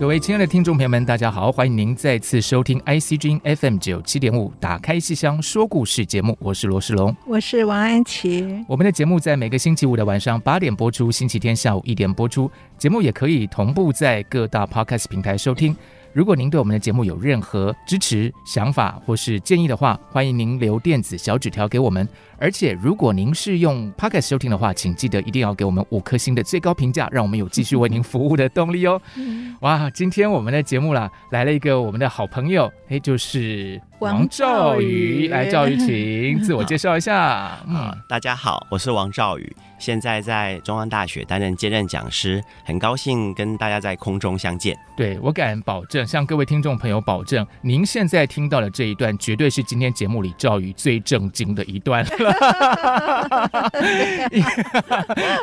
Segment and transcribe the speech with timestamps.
[0.00, 8.64] 各位亲爱的听众朋友们，大家好，欢迎您再次收听 IC 之音 FM 九七点五打开戏箱说故事节目，我是罗世龙，我是王安琪。
[8.66, 12.50] 我们的节目在每个星期五的晚上八点播出，星期天下午一点播出。
[12.78, 15.76] 节目也可以同步在各大 Podcast 平台收听。
[16.14, 22.08] 如果您对我们的节目有任何支持、想法或是建议的话，欢迎您留电子小纸条给我们。
[22.40, 29.00] 而且，如果您是用 Podcast 收听的话，请记得一定要给我们五颗星的最高评价，让我们有继续为您服务的动力哦。
[29.60, 35.28] 哇，今天我们的节目啦，来了一个我们的好朋友，哎，就是王兆宇。
[35.28, 37.14] 来，兆宇，请自我介绍一下。
[37.14, 39.54] 啊、 嗯，大家好，我是王兆宇。
[39.78, 44.76] 现在在中央大学担任兼任讲师，很高兴跟大家在空中相见。
[44.96, 52.29] 对，我敢保证，向各位听众朋友保证，您现在听到的这一段，绝对是今天节目里兆宇最正经的一段了。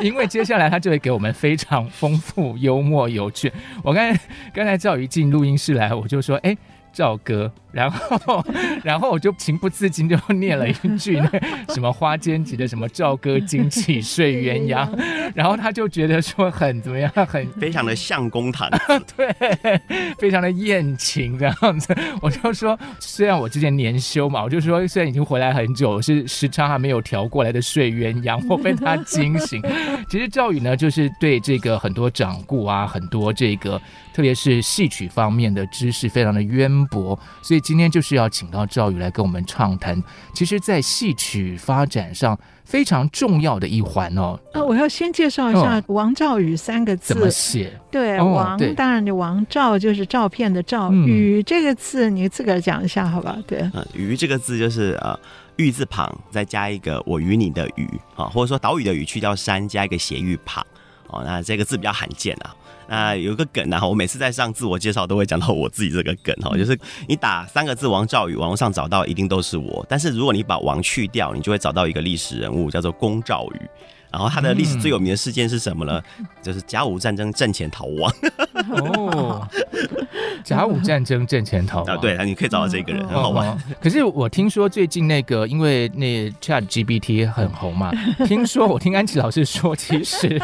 [0.00, 3.52] 因为接下来他就会给我们非常丰富、幽默、有趣。
[3.82, 4.20] 我刚才
[4.52, 6.56] 刚才赵宇进录音室来，我就说，哎。
[6.90, 8.44] 赵哥，然后，
[8.82, 14.88] 然后我就情不自禁就念了一句那什么花间集的什么赵哥惊起睡鸳鸯，
[15.34, 18.70] 然后他就觉得说很怎么样，很非常的相公谈，
[19.16, 19.80] 对，
[20.18, 21.94] 非常的艳情这样子。
[22.22, 29.62] 我就说，虽然我之前年休嘛，我就说虽然已经回来很久，是时差还没有调过来的睡鸳鸯，我被他惊醒。
[30.08, 33.80] 其实赵宇呢，就是对这个很多掌故啊，很多这个。
[34.14, 40.02] 特别是戏曲方面的知识非常的渊博，所以今天就是要请到赵宇来跟我们畅谈。
[40.34, 44.38] 其实，在戏曲发展上非常重要的一环哦。
[44.52, 47.72] 呃，我要先介绍一下“王兆宇”三个字怎么写。
[47.90, 53.36] 对，王当然，你王兆就是照片的兆，宇这个字你自个儿讲一下好吧？
[53.46, 55.18] 对，嗯，宇这个字就是呃，
[55.56, 60.64] 玉字旁再加一个我与你的宇啊，或者说岛屿的屿去掉山加一个斜玉旁
[61.08, 62.54] 哦，那这个字比较罕见啊。
[62.88, 66.76] 那有个梗啊，我每次在上自我介绍都会讲到我自己这个梗哈，就是
[67.06, 73.60] 你打三个字王兆宇，网络上找到一定都是我，但是如果你把王去掉，你就会找到一个历史人物叫做龚兆宇。
[74.10, 76.02] 然后他的历史最有名的事件是什么呢？
[76.18, 78.10] 嗯、就是甲午战争阵前逃亡。
[78.72, 79.46] 哦，
[80.42, 81.94] 甲午战争阵前逃亡。
[81.94, 83.54] 啊，对，你可以找到这个人，很好玩。
[83.78, 87.92] 可是我听说最近那个，因为那 Chat GPT 很红嘛，
[88.26, 90.40] 听说我听安琪老师说，其实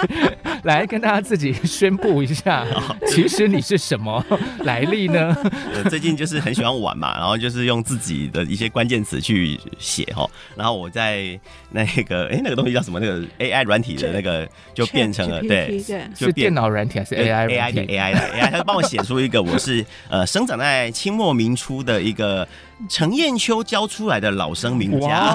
[0.69, 2.65] 来跟大家自己宣布一下，
[3.09, 4.25] 其实你是什么
[4.65, 5.37] 来历呢？
[5.91, 11.39] 最近就是很喜欢玩嘛，然后就是用自己的一些关键词去写哈，然后我在
[11.71, 13.65] 那个哎那个东西叫什么那个 AI。
[13.65, 15.83] 软体的那个就变成了，对，
[16.15, 22.47] 是电脑软体还是 AI AI 的 AI 的 AI，他就帮我写出一个我是呃生长在清末明初的一个。
[22.89, 25.35] 陈燕秋教出来的老生名家，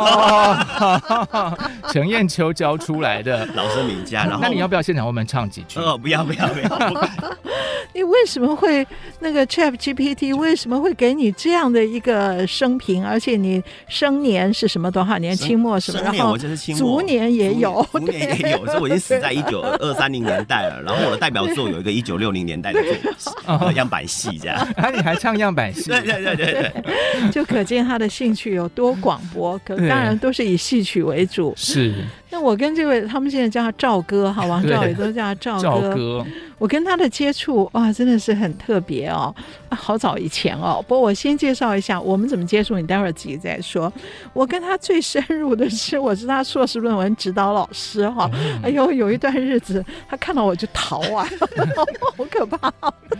[1.92, 4.26] 陈燕秋教出来的老生名家。
[4.26, 5.80] 然后，那你要不要现场为我们唱几句？
[5.80, 6.70] 哦，不要不要不要！
[6.70, 7.10] 不要
[7.92, 8.86] 你为什么会
[9.20, 13.04] 那个 Chat GPT 为什么会给你这样的一个生平？
[13.06, 15.36] 而且你生年是什么多少年？
[15.36, 16.00] 清末什么？
[16.04, 17.02] 生年我就是清末。
[17.02, 18.64] 卒年也有，卒年也有。
[18.68, 20.82] 所以我已经死在一九二三零年代了。
[20.84, 22.80] 然后我的代表作有一个一九六零年代的
[23.74, 24.58] 样板戏，这样。
[24.78, 25.90] 啊你还唱样板戏？
[25.90, 27.29] 对对对对对。
[27.32, 31.54] 就可见他的兴趣有多广博，可当然都是以戏曲为主。
[31.56, 31.94] 是。
[32.32, 35.96] 那我跟这位，他们现在叫他赵哥，哈，王兆宇都叫他赵哥。
[35.96, 36.26] 哥
[36.60, 39.34] 我跟他的接触，哇，真的是很特别哦，
[39.70, 40.84] 好早以前哦。
[40.88, 43.92] 不过我先介绍一下我们怎么接触，你待会儿自己再说。
[44.32, 48.30] 我跟他最深入的是，我是他硕士论文指导老师哈。
[48.34, 51.28] 嗯、哎呦，有一段日子，他看到我就逃啊，
[52.16, 52.72] 好可怕。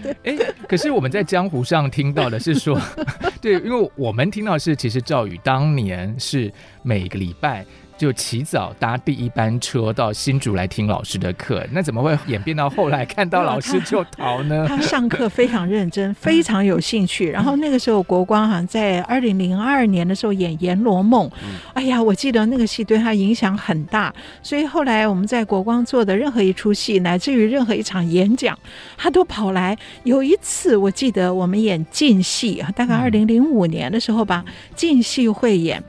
[0.04, 2.80] 对，哎，可是我们在江湖上听到的是说，
[3.42, 7.66] 对，因为我们听到的是，其实赵宇当年是每个礼拜。
[8.00, 14.66] 就起早搭第一班车到新竹来听老师的课，那怎么会演变到后来看到老师就逃呢？
[14.70, 17.30] 他， 他上课非常认真，非常有兴趣。
[17.30, 21.28] 然后那个时候国光好像在二零零二年的时候演《阎罗梦》，
[21.74, 24.14] 哎呀，我记得那个戏对他影响很大。
[24.42, 28.58] 所以后来我们在国光做的任何一出戏，乃至于任何一场演讲，
[28.96, 29.78] 他都跑来。
[30.06, 35.84] 有一次我记得我们演进戏，大概二零零五年的时候吧，进戏会演。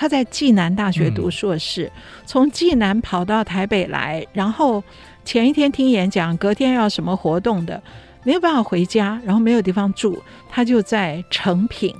[0.00, 1.92] 他在暨南大学读硕士，
[2.24, 4.82] 从暨南跑到台北来，然后
[5.26, 7.82] 前一天听演讲，隔天要什么活动的，
[8.24, 10.18] 没有办法回家，然后没有地方住，
[10.48, 11.94] 他就在诚品。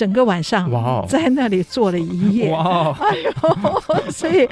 [0.00, 0.66] 整个晚上
[1.06, 2.96] 在那里坐了一夜，哇！
[3.02, 3.30] 哎呦，
[4.10, 4.46] 所以，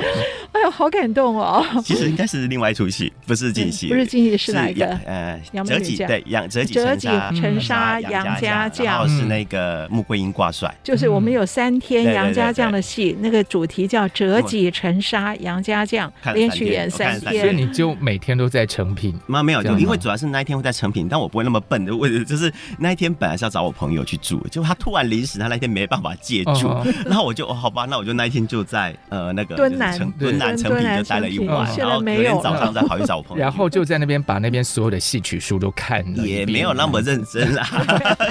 [0.52, 1.64] 哎呦，好感动哦。
[1.82, 4.84] 其实应该是另外一出戏，不是进戏，不是进戏，是哪一个？
[5.06, 10.70] 呃，折戟对，杨折戟折戟沉沙杨家将，然后是那个穆桂英挂帅。
[10.84, 17.40] 就是我们有三天杨家将的戏，那个主题叫折戟沉沙杨家将，连续演三天。
[17.40, 19.42] 所以你就每天都在成品妈？
[19.42, 25.38] 没有，就因为主要是那一天会在成品，但我不会那么笨的，为就是那一天本来是要找我朋友去住，结果他突然临时。
[25.38, 26.69] 他那天没办法借住，
[27.06, 37.67] 然后我就哦，好吧，那我就那一天就在呃那个敦南敦南成品就待了一晚，然后隔天早上再跑去找我朋友，然后就在那边把那边所有的戏曲书都看了，也没有那么认真啦，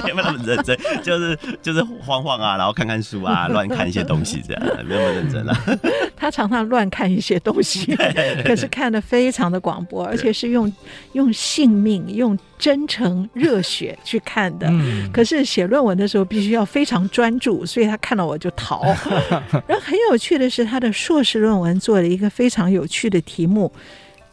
[0.06, 5.58] 也 没有那么认真，就是就是晃晃啊，然后看看书啊， 乱看一些东西这样，没有那么认真啦。
[6.16, 7.96] 他常常乱看一些东西，
[8.44, 10.72] 可是看的非常的广博，而且是用
[11.12, 12.38] 用性命用。
[12.58, 14.70] 真诚热血去看的，
[15.12, 18.82] 可是写论文的时候必须要非常专注，所以他看到我就逃。
[19.66, 23.72] 然后很有趣的是，他的硕士论文做了一个非常有趣的题目：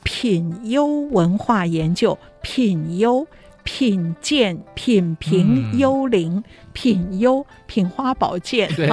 [0.03, 3.25] 品优文化研究，品优。
[3.67, 8.87] 品鉴品评幽灵，品优品花宝剑，对，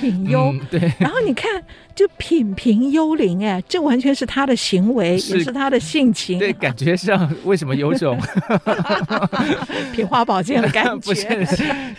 [0.00, 0.90] 品优对。
[0.98, 1.62] 然后你看，
[1.94, 6.38] 就品评幽灵，哎，这完全是他的行为，也是他的性情。
[6.38, 8.18] 对，感觉上为什么有种。
[9.92, 10.98] 品花宝剑的感觉？
[10.98, 11.26] 不是，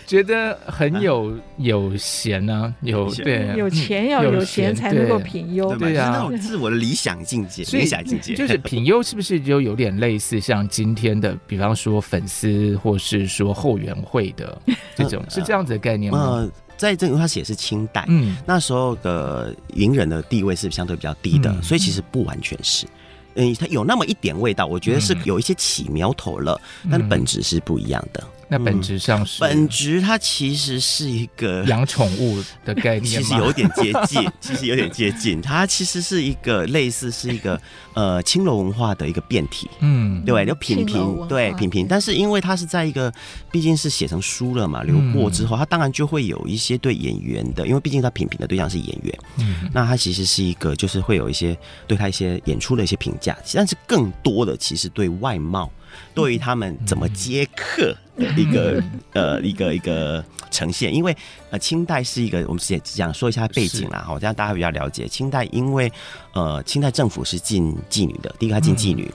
[0.06, 8.34] 觉得很有有闲呢，有对，有钱要有闲才能够品优，对呀，那种自我的理想境界，理想境界。
[8.34, 11.76] 就是品优，是不是就有点类似像今天的，比方。
[11.76, 14.58] 说粉丝，或是说后援会的
[14.94, 16.18] 这种， 是这样子的概念吗？
[16.18, 22.86] 呃，在这个他写是清代，嗯，那时候的隐忍的地位是相对比较低的，嗯、所以其实不完全是，
[23.34, 28.22] 嗯，它有那么一点味道，我觉得是有一些起苗头了，嗯、但本质是不一样的。
[28.48, 37.60] 那本质上是，本质它其实是一个养宠物的概念，其实有点接近， 其实有点接近，它其实是一个类似是一个
[37.94, 43.12] 呃青楼文化的一个变体，嗯，对，就品评，对品评，但是因为它是在一个
[43.50, 51.56] 毕竟是写成书了嘛，流过之后，它当然就会有一些对演员的，因为毕竟它品评的对象是演员，嗯，那它其实是一个就是会有一些
[51.88, 55.68] 对他一些演出的一些评价，但是更多的其实对外貌。
[56.14, 61.16] 对于他们怎么接客的一个呃一个一个呈现，因为
[61.50, 65.92] 呃清代是一个我们先讲说一下背景啦，好，这样大家比较了解清代，因为
[66.32, 69.12] 呃清代政府是禁妓女的，第一个他禁妓女。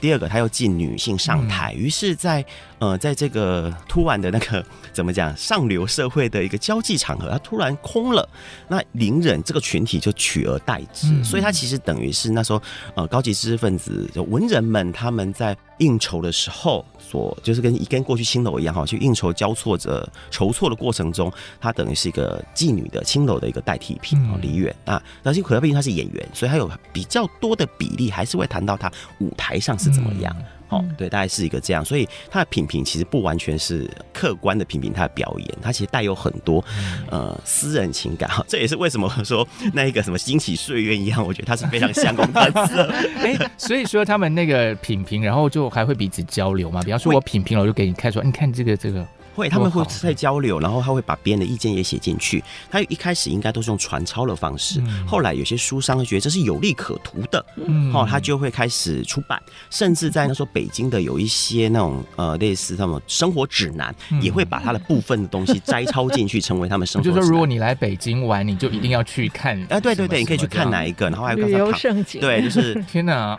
[0.00, 2.48] 第二个，他又禁女性上台，于是在，在
[2.84, 8.28] 呃，在这个突然的那个怎么讲上流社会的一个交际场合，它突然空了，
[8.68, 12.60] 那伶人这个群体就取而代之，嗯、所以他其实等于是那时候
[12.94, 29.94] 呃高级知识分子就文人们他们在应酬的时候所就是跟跟过去青楼一样哈，去应酬交错着筹措的过程中，他等于是一个妓女的青楼的一个代替品哦，梨园啊，但是可能毕竟他是演员，所以他有比较多的比例还是会谈到他舞台上是。
[29.94, 30.34] 怎么样？
[30.74, 36.64] 哦，对，大概是一个这样，所以他的品评其实不完全是客观的品评他的表演，他其实带有很多
[37.10, 38.44] 呃私人情感哈。
[38.48, 42.90] 这也是为什么说那一个什么兴起岁月一样，我觉得他是非常相公单色。
[43.22, 46.82] 哎，所以说他们那个品评，然后就还会彼此交流嘛。
[46.82, 49.06] 比方说我品评了，我就给你看说，你看这个这个。
[49.34, 52.42] 会，他们会在交流，然后他会把别人的意见也写进去。
[52.70, 67.16] 他一开始应该都是用传抄的方式，嗯、后来有些书商觉得这是有利可图的，嗯，哦，他就会开始出版，甚至在那时候北京的有一些那种呃类似他们生活指南，嗯、也会把他的部分的东西摘抄进去，成为他们生活指南。
[67.16, 69.60] 就是说，如果你来北京玩，你就一定要去看。
[69.64, 73.38] 哎、呃，对对对，你可以去看哪一个，然后还有旅游胜景，对，就是 天哪，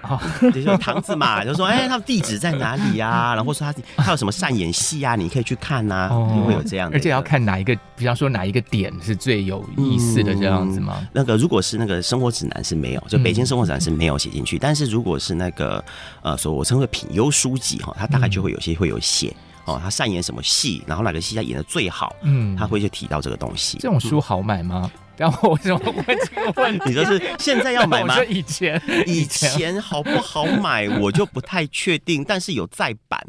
[0.53, 3.33] 就说堂子嘛，就说，哎，他的地址在哪里啊？
[3.35, 5.15] 然后说他他有什么善演戏啊？
[5.15, 6.09] 你可以去看呐，
[6.45, 6.61] 会有。
[6.65, 10.97] 这样，而且要看哪一个，比方说哪一个点是最有意思的这样子吗？
[10.99, 14.57] 嗯、那个如果是那个生活指南是没有，就北京生活指南是没有写进去。
[14.57, 15.83] 嗯、但是如果是那个
[16.23, 19.31] 呃，所我称为品优书籍哈，它大概就会有些会有写
[19.65, 23.77] 哦，他擅演什么戏，然后哪个戏他演的最好，嗯，他会去提到这个东西。
[23.79, 24.89] 这种书好买吗？
[25.17, 26.89] 然后我为什么问这个问题？
[26.89, 28.23] 你说是现在要买吗？
[28.25, 32.23] 以前以前好不好买，我就不太确定。
[32.23, 33.19] 但是有再版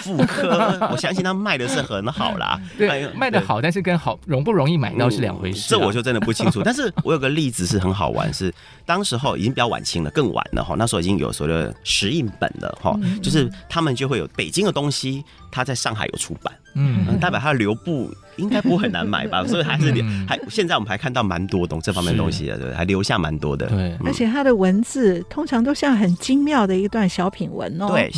[0.00, 2.60] 复刻，我相信他卖的是很好啦。
[2.76, 5.68] 对，卖的好，但是跟好容不容易买到是两回事。
[5.68, 6.62] 这我就真的不清楚。
[6.64, 8.52] 但是我有个例子是很好玩，是
[8.88, 10.74] 当时候已经比较晚清了，更晚了哈。
[10.78, 16.50] 那时候已经有所谓的石印本了哈，就是他们就会有北京的东西，他在上海有出版。
[16.74, 23.66] 嗯，代表它的流布应该不会很难买吧， 所以还是留还现在我们还看到蛮多懂这方面的东西的，对，还留下蛮多的。
[23.66, 27.88] 对，而且它的文字通常都像很精妙的一段小品文哦。
[27.88, 28.10] 对，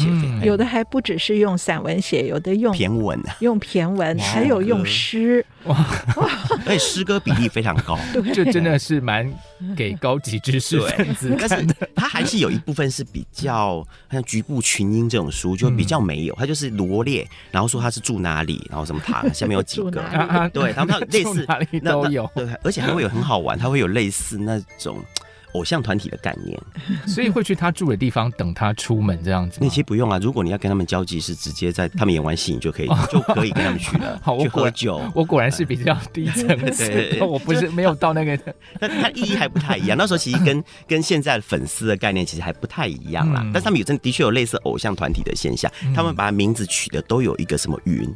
[0.44, 5.44] 有的还不只是用散文写，有的用骈文，用骈文，还有用诗。
[5.64, 5.76] 哇。
[6.16, 6.30] 哇，
[6.66, 9.30] 而且诗歌比例非常高， 对，就真的是蛮
[9.76, 11.74] 给高级知识分子看的。
[11.78, 20.02] 但是它还是有一部分是比较像局部群英这种书，就比较没有，它就是罗列，然后说他是住哪里，然后什么塔下面有几个，
[20.52, 25.02] 对，他们 类似哪里都有，对，而且还会有很好玩，它会有类似那种。
[25.52, 26.58] 偶像团体的概念，
[27.06, 29.58] 所以会去他住的地方等他出门这样子。
[29.60, 34.18] 那其实不用啊，如果你要跟他们交际，是直接在他们演完戏，你就可以就可以跟他们去了。
[34.22, 35.00] 好，去喝酒。
[35.14, 38.38] 我果然是比较低层次， 我不是没有到那个。
[38.80, 39.96] 那它意义还不太一样。
[39.96, 43.40] 那时候其实跟跟现在的粉丝的概念其实还不太一样啦。
[43.52, 48.08] 但是他们有真的确有类似偶像团体的现象，他们把名字取的都有一个什么云。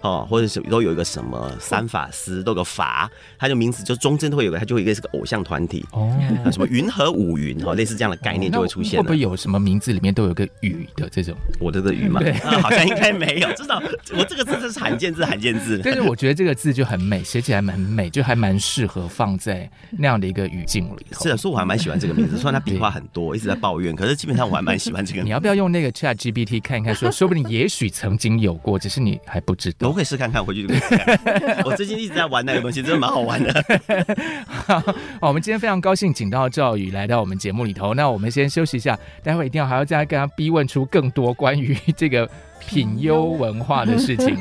[0.00, 6.16] 哦，或者是都有一个什么三法师，都有个法，他的名字就中间都会有个，他就会一个是个偶像团体哦，
[6.52, 8.98] 什么云和五云哈，类似这样的概念就会出现。
[8.98, 11.36] 会不会有什么名字里面都有个雨的这种？
[11.60, 13.82] 我这个雨嘛，对，好像应该没有，至少
[14.16, 15.80] 我这个字这是罕见字，罕见字。
[15.84, 21.22] 但是我觉得这个字就很美，写起来蛮美，就还蛮适合放在那样的一个语境里头。
[21.24, 25.22] 是的，所以我还蛮喜欢这个名字，虽然他笔画很多，一直在抱怨，可是基本上我还蛮喜欢这个。
[25.22, 29.87] 你要不要用那个 Chat GPT 看一看，说说不定也许曾经有过，只是你还不知道。
[29.88, 30.74] 我可以试看看回去就。
[31.64, 33.64] 我最近一直在玩那个东西，真的蛮好玩的。
[34.46, 34.82] 好，
[35.20, 37.94] 我们今天非常高兴请到赵宇来到我们节目里头。
[37.94, 42.28] 那我们先休息一下，待会一定要还要再跟他逼问出更多关于这个
[42.60, 44.36] 品 优文化的事情。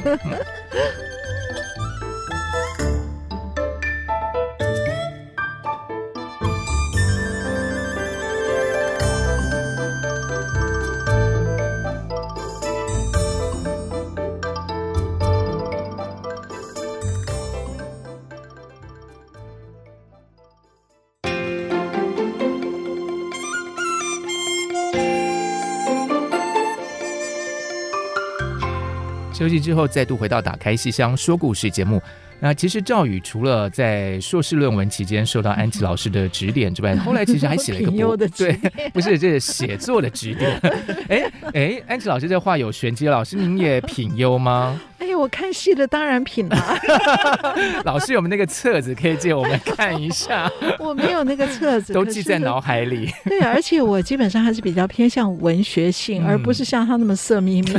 [29.38, 32.02] 休息之后，再度回到《打开戏箱说故事》节目。
[32.40, 38.54] 那其实赵宇除了在硕士论文期间受到安琪老师的指点之外， 后来其实还写了一个 博的对，
[38.92, 40.60] 不是这是写作的指点。
[41.10, 44.80] 哎哎，安琪老师这话有玄机，老师您也品优吗？
[45.18, 46.78] 哎，我看戏的当然品了。
[47.84, 50.50] 老师有没有那个册子可以借我们看一下？
[50.78, 53.12] 我没有那个册子，都记在脑海里。
[53.26, 57.74] 对，而且我基本上还是比较偏向文学性，嗯、而不是像他那么色眯眯。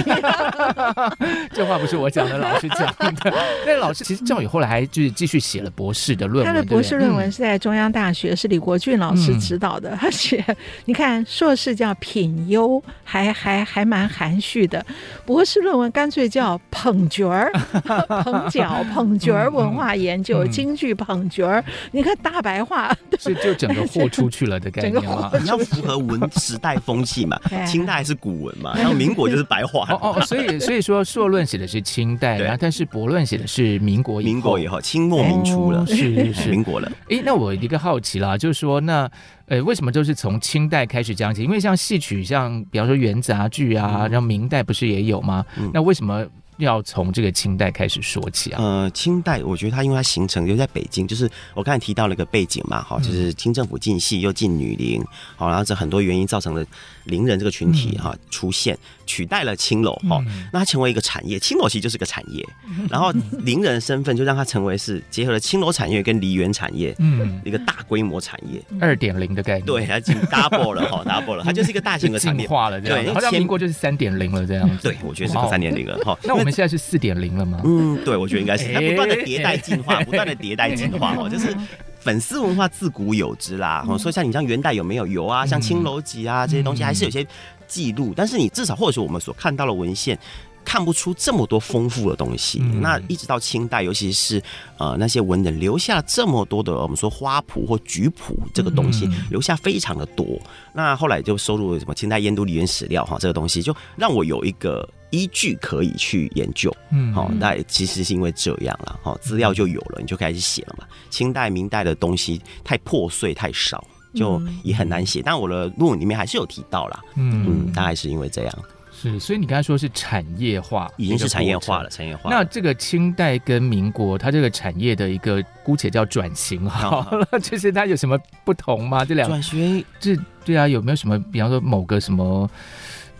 [1.52, 3.32] 这话不是我讲的，老师讲的。
[3.64, 6.52] 那老师其实赵宇后来还就是继续写了博士的论文。
[6.52, 9.96] 他的博士论文是在中央大学，嗯、是李国俊老师指导的。
[10.00, 10.44] 他写，
[10.86, 14.84] 你看硕士叫品优，还还还蛮含蓄的。
[15.24, 17.52] 博士论文干脆叫捧角儿、
[18.24, 21.62] 捧角、捧角儿文化研究，京剧捧角儿。
[21.92, 25.30] 你看大白话， 是就整个豁出去了的概念吗？
[25.40, 27.38] 你要符合文时代风气嘛？
[27.66, 29.86] 清代是古文嘛，然后民国就是白话。
[29.90, 36.90] 哦哦，所以所以说硕论写的是清代，然后但是博论写的是民国民国以后，清末民初了，是是民国了。
[37.10, 39.08] 哎，那我一个好奇啦，就是说那
[39.46, 41.42] 呃，为什么都是从清代开始讲起？
[41.42, 45.44] 因为像戏曲，像比方说元杂剧啊，然后明代不是也有吗？
[45.72, 46.24] 那为什么？
[46.58, 48.62] 要从这个清代开始说起啊。
[48.62, 55.02] 呃，清代我觉得它因为它形成就在北京，就是我刚才提到了一个背景嘛，哈，就是清政府禁戏又禁女伶，
[55.36, 56.64] 好，然后这很多原因造成了
[57.04, 60.22] 伶人这个群体哈出现，取代了青楼哈，
[60.52, 62.44] 那它成为一个产业，青楼其实就是个产业，
[62.90, 72.46] 然后伶人的身份就让它成为是结合了青楼产业跟梨园产业，嗯，一个大规模产业，二点零的概念，对，它已经 double 了哈， double 了，它就是一个大型的产业。
[72.48, 76.47] 化了，对，好像民国就是三点零了这样，对，我觉得是个三点零了哈，那我。
[76.50, 77.60] 现在是四点零了吗？
[77.64, 81.54] 嗯，对，我觉得应该是它不断的迭代进化，不断的迭代进化哦，就是
[82.00, 83.84] 粉丝文化自古有之啦。
[83.88, 85.46] 哦，所以像你像元代有没有有啊？
[85.46, 87.26] 像青楼集啊这些东西还是有些
[87.66, 90.18] 记录，但是你至少或者说我们所看到的文献。
[90.68, 92.58] 看不出这么多丰富的东西。
[92.60, 94.42] 嗯、那一直到清代，尤其是
[94.76, 100.38] 呃那些文人留下这么多的我们说花圃或菊圃这个东西，嗯、留下非常的多。
[100.74, 106.70] 那后来就收入了什么清代燕都梨园史料哈，这个东西就让我有一个依据可以去研究。
[106.92, 110.84] 嗯，好，那其实是因为这样了哈，资料就有了，你就开始写了嘛。
[111.08, 113.82] 清代、明代的东西太破碎太少。
[114.14, 116.98] 就也很难写，但我的论文里面还是有提到啦。
[117.14, 118.58] 嗯嗯，大概是因为这样。
[119.00, 121.88] 是，所以你刚才说是产业化，已经是产业化了。
[121.88, 122.28] 产业化。
[122.30, 129.04] 那这个清代跟民国，它这个产业的一个姑且叫转型好了， 就是它有什么不同吗？
[129.04, 131.18] 这两转型，这对啊，有没有什么？
[131.30, 132.50] 比方说某个什么？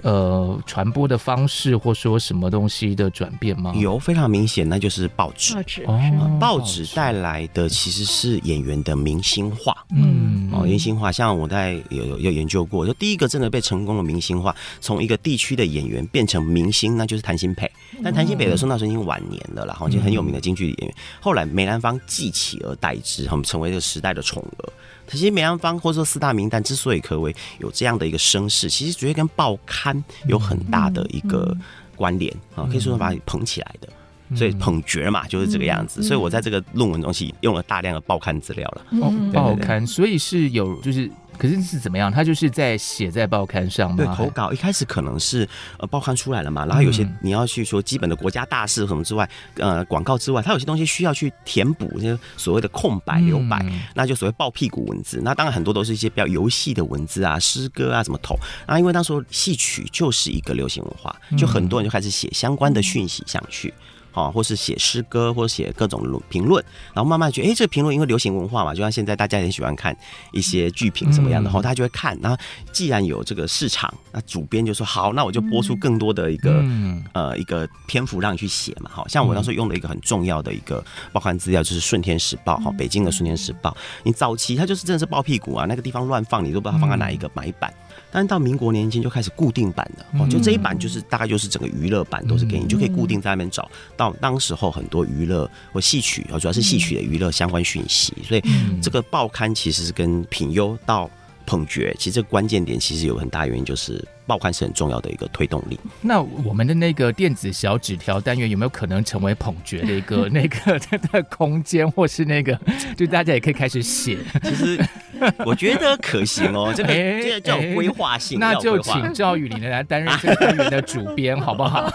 [0.03, 3.73] 呃，传播的方式或说什么东西的转变吗？
[3.75, 5.55] 有非常明显，那就是报纸。
[5.55, 9.77] 报纸哦，报纸带来的其实是演员的明星化。
[9.91, 17.71] 嗯，哦，明星化，像我在有有研究过，就第一个真的被成功的明星化，从一个地区的演员变成明星，那就是谭新培。
[18.03, 20.95] 但谭新培的时候那时候已经晚年了啦，然后就很有名的京剧演员。
[21.21, 24.73] 后来梅兰芳继起而代之，他们成为这个时代的宠儿。
[25.13, 31.57] 其实梅兰芳或者说四大名旦之所以可为有这样的一个声势，其实绝对跟报刊有很大的一个
[31.97, 33.89] 关联啊，可以说是把你捧起来的。
[34.37, 36.03] 所以捧角嘛，就是这个样子。
[36.03, 38.85] 所以我在这个论文中是用了大量的报刊资料了。
[39.01, 41.11] 哦，报刊，所以是有就是。
[41.39, 42.11] 可是是怎么样？
[42.11, 43.97] 他就是在写在报刊上吗？
[43.97, 55.21] 对，投稿一开始可能是呃报刊出来了嘛，然后有些你要去说基本的国家大事什么之外，呃广告之外，他有些东西需要去填补那些所谓的空白留白，嗯、那就所谓爆屁股文字。
[55.23, 58.37] 那当然很多都是一些比较游戏的文字啊，诗歌啊什么投。
[58.67, 63.73] 那因为那时候戏曲就是一个流行文化，就很多人就开始写相关的讯息上去。
[64.19, 69.97] 啊，或是写诗歌，或者写各种评论，然后慢慢觉得，哎，这个评论因为流行文化嘛，就像现在大家也喜欢看
[70.33, 72.19] 一些剧评什么样的，话、嗯，大家就会看。
[72.21, 72.37] 然后
[72.73, 78.91] 既然有这个市场，那主编就说好，那我就播出更多的一个、嗯、呃一个篇幅让你去写嘛。
[78.93, 83.71] 好像我当时用了一个很重要的一个报刊资料，就是《顺天时报》哈，北京的《顺天时报》。
[84.03, 87.73] 你早期它就是真的是爆屁股啊，那个地方乱放，你都不知道放在哪一个买版。
[88.11, 98.43] 但是到民国年间就开始固定版的，哦，就这一版就是大概就是整个娱乐版都是给你，就可以固定在那边找到当时候很多娱乐或戏曲，主要是戏曲的娱乐相关讯息，所以
[98.81, 101.11] 这个报刊其实是跟品优到
[101.47, 104.07] 捧角，其实这个关键点其实有很大原因就是。
[104.29, 105.81] 报刊是很重要的一个推动力。
[106.03, 110.79] 那我们的那个电子小纸条单元有没有可能成为捧角的一个 那个
[111.11, 112.55] 的空间，或是那个
[112.95, 114.19] 就大家也可以开始写？
[114.45, 114.79] 其实
[115.45, 118.39] 我觉得可行哦， 这个这个叫规划性。
[118.39, 121.91] 那就请赵雨林来担任这个单元的主编，好不好？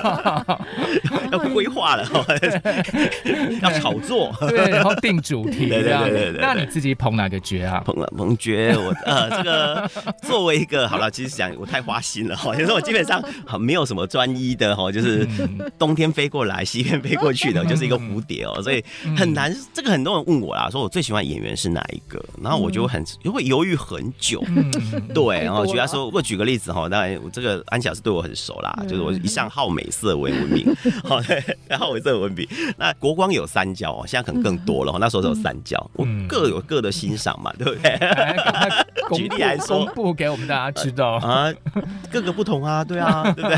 [1.31, 2.07] 要规划了，
[3.61, 6.41] 要炒作，对，然后定主题，对对对对。
[6.41, 7.81] 那你自己捧哪个角啊？
[7.85, 9.89] 捧了捧角，我呃，这个
[10.21, 12.29] 作为一个好了，其实讲我太花心。
[12.35, 15.27] 好，其实我基本上很没有什么专一的哈，就是
[15.79, 18.83] 冬天飞过来，西边飞过去的，就是一个蝴蝶哦，所以
[19.17, 19.53] 很难。
[19.73, 24.43] 这个很多人问我啦，说我最喜欢演员是哪一个，然后我就很会犹豫很久。
[25.13, 30.65] 对，然后举他说，我举个例子哈，当然我这个安琪老师对我很熟啦，就是我一向好美色为文明，
[31.03, 31.21] 好，
[31.77, 32.47] 好美色为文笔。
[32.77, 37.99] 那国光有三焦哦，现在可能更多了，那时候只有三焦，我各有各的欣赏嘛，对不对？
[39.17, 41.51] 举例来说，公布给我们大家知道啊。
[42.11, 43.57] 各个不同啊，对啊，对不对？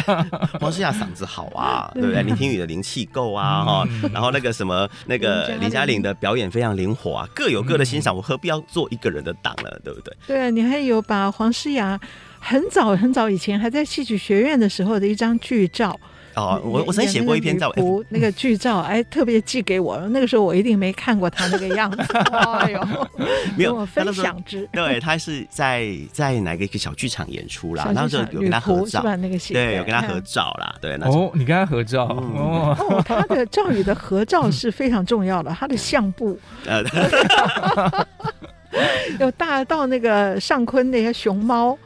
[0.60, 2.24] 黄诗雅嗓子好啊，对不对？
[2.24, 9.70] 林庭宇的灵气够啊，哈，然后那个什么，那个林嘉玲的表演非常灵活啊，各有各的欣赏，我何必要做一个人的党呢？
[9.84, 10.12] 对不对？
[10.26, 12.00] 对啊，你还有把黄诗雅
[12.40, 16.00] 很早很早以前还在戏曲学院的时候的一张剧照。
[16.36, 17.72] 哦，我我曾经写过一篇照，
[18.12, 19.98] 那个剧照，哎，特别寄给我。
[20.10, 22.04] 那个时候我一定没看过他那个样子，
[22.60, 23.08] 哎呦，
[23.56, 24.68] 没有分享之。
[24.74, 30.96] 对，他是在在哪个一个小剧场演出啦，然后就有跟他合照，那个对，有跟他合照啦，对。
[31.04, 36.38] 哦，你跟他合照哦，他的赵宇的合照是非常重要的，他的相簿。
[39.20, 41.78] 有大到那个上坤那些熊猫，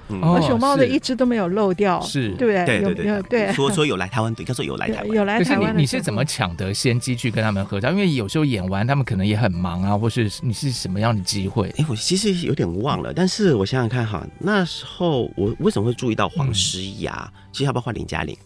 [0.42, 3.54] 熊猫的一只都没有漏掉，是，对不对对对对。
[3.54, 5.78] 说说有来台湾，对，他说有来台湾，有来台湾。
[5.78, 7.92] 你是怎么抢得先机去跟他们合照？
[7.92, 11.74] 因为有时候演完，他们可能也很忙啊，或是你是什么样的机会？
[11.78, 17.32] 哎，我其实有点忘了，但是我想想看哈，那时候我为什么会注意到黄诗雅？
[17.52, 18.38] 其实要不要换林嘉玲？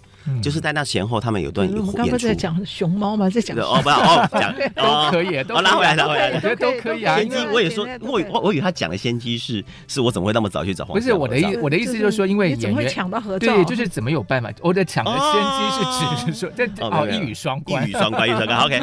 [0.41, 1.87] 就是在那前后，他们有段演出。
[1.87, 3.29] 我刚刚在讲熊猫吗？
[3.29, 7.17] 在讲哦，不要哦，讲 都可以，都拉回来，拉回来，我觉得都可以啊。
[7.17, 10.97] 先机我也说，我我我以为他讲的先机是，是我怎么会那么早去找黄？
[10.97, 14.51] 不是我的意，我的意思就是说，因为演员抢到合照，对，就是怎么有办法？
[14.61, 18.59] 我的抢的先机是指说，这哦，一语双关，一语双关，一语双关。
[18.63, 18.81] OK，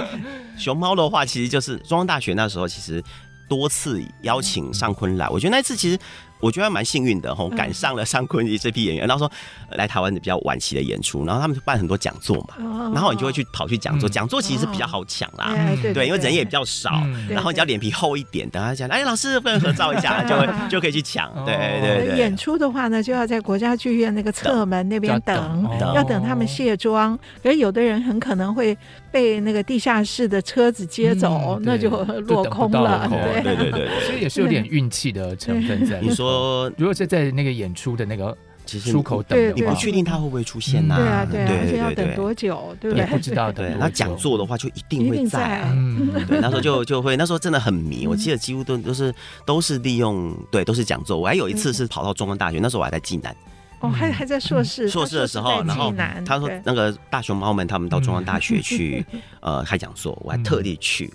[0.59, 3.03] 熊猫的话，其实就是中央大学那时候，其实
[3.49, 5.99] 多次邀请尚坤来，我觉得那次其实。
[6.41, 9.07] 我觉得蛮幸运的吼，赶上了尚坤仪这批演员。
[9.07, 9.33] 然后说
[9.77, 14.09] 来台湾的比较晚期的演出，然后他们就办很多讲座嘛，然后你就会去跑去讲座。
[14.09, 15.55] 讲座其实是比较好抢啦，
[15.95, 21.31] 对，因为人也比较少，然后你只要脸皮厚一点，等他讲，哎，老师不能合照一下，就会 就可以去抢。
[21.45, 22.19] 对对对。
[22.19, 27.19] 演出的话呢，就要在国家剧院那个侧门那边等，要等他们卸妆。
[27.43, 28.77] 可是有的人很可能会
[29.11, 31.91] 被那个地下室的车子接走，那就
[32.23, 33.09] 落空了。
[33.43, 36.01] 对对对，其实 也是有点运气的成分在。
[36.03, 40.97] 你说，如果是在那个演出的那个出口等，你不确定他会不会出现呐？
[40.97, 43.05] 对啊，对啊，而且要等多久，对不对？
[43.07, 43.51] 不知道。
[43.51, 45.63] 对，那讲座的话就一定会在。
[45.73, 48.07] 嗯， 对，那时候就就会，那时候真的很迷。
[48.07, 49.13] 我记得几乎都都是
[49.45, 51.19] 都是利用，对，都是讲座。
[51.19, 53.35] 我还有一次是跑到中央大学，那时候我还在济南。
[53.81, 55.93] 哦，还还在硕士，硕士的时候，然后
[56.25, 59.05] 他说那个大熊猫们他们到中央大学去
[59.41, 61.13] 呃开讲座，我还特地去。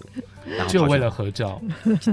[0.67, 1.59] 就为了合照，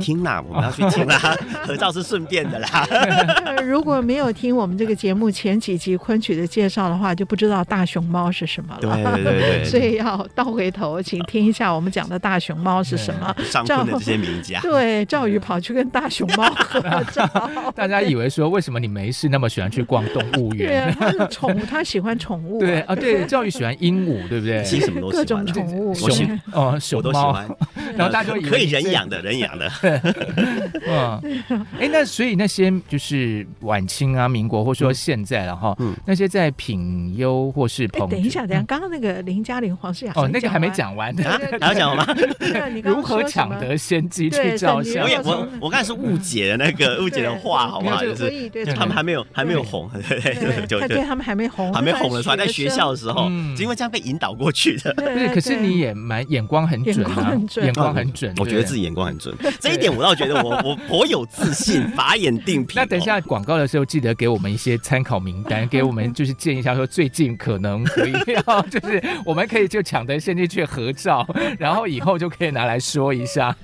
[0.01, 1.19] 听啦， 我们要去听啦，
[1.67, 2.87] 合照是顺便的啦。
[3.63, 8.81] 如果没有听我们这个节目前几集昆曲的介绍的话，就不知道大熊猫是什么了。
[8.81, 13.35] 对对对，所以要倒回头，请听一下我们讲的大熊猫是什么。
[13.45, 16.81] 尚雯的这些名家，对，赵宇跑去跟大熊猫合
[17.13, 17.27] 照。
[17.75, 20.69] 大家以为说，为什么你没事那么喜欢去逛动物园？
[20.69, 22.59] 对啊，他是宠物，他喜欢宠物。
[22.59, 24.63] 对啊，对，赵宇喜欢鹦鹉，对不对？
[24.65, 27.37] 其实什么都喜欢，各种宠物，熊哦，熊猫，
[27.95, 28.22] 然后大。
[28.49, 29.71] 可以人养的，人养的。
[30.89, 41.15] 嗯，哎，那所以那些就是晚清啊、民国，或者说现在了哈，那些在品优或是捧，等一下，等下，刚刚那个林嘉玲、黄世雅，哦，那个还没讲完，
[41.61, 42.07] 还要讲吗？
[42.83, 45.05] 如何抢得先机去照相？
[45.05, 48.03] 我也我我刚才是误解了那个误解的话，好不好？
[48.03, 50.03] 就是他们还没有还没有红，对
[50.35, 54.93] 对对，对他们还没红，还没红的时候，在学校的时候，因为这样被引导过去的。
[54.95, 57.33] 对，可是你也蛮眼光很准啊，
[57.63, 58.35] 眼光很准。
[58.39, 62.75] 我觉得自己眼光很准， 这一点我倒觉得我我颇有自信， 法眼定品。
[62.77, 68.13] 那等一下广告的时候，记得给我们一些参考名单， 给我们就是建议一下，说最近可能可以
[68.47, 71.27] 要，就是我们可以就抢得先进去合照，
[71.59, 73.55] 然后以后就可以拿来说一下。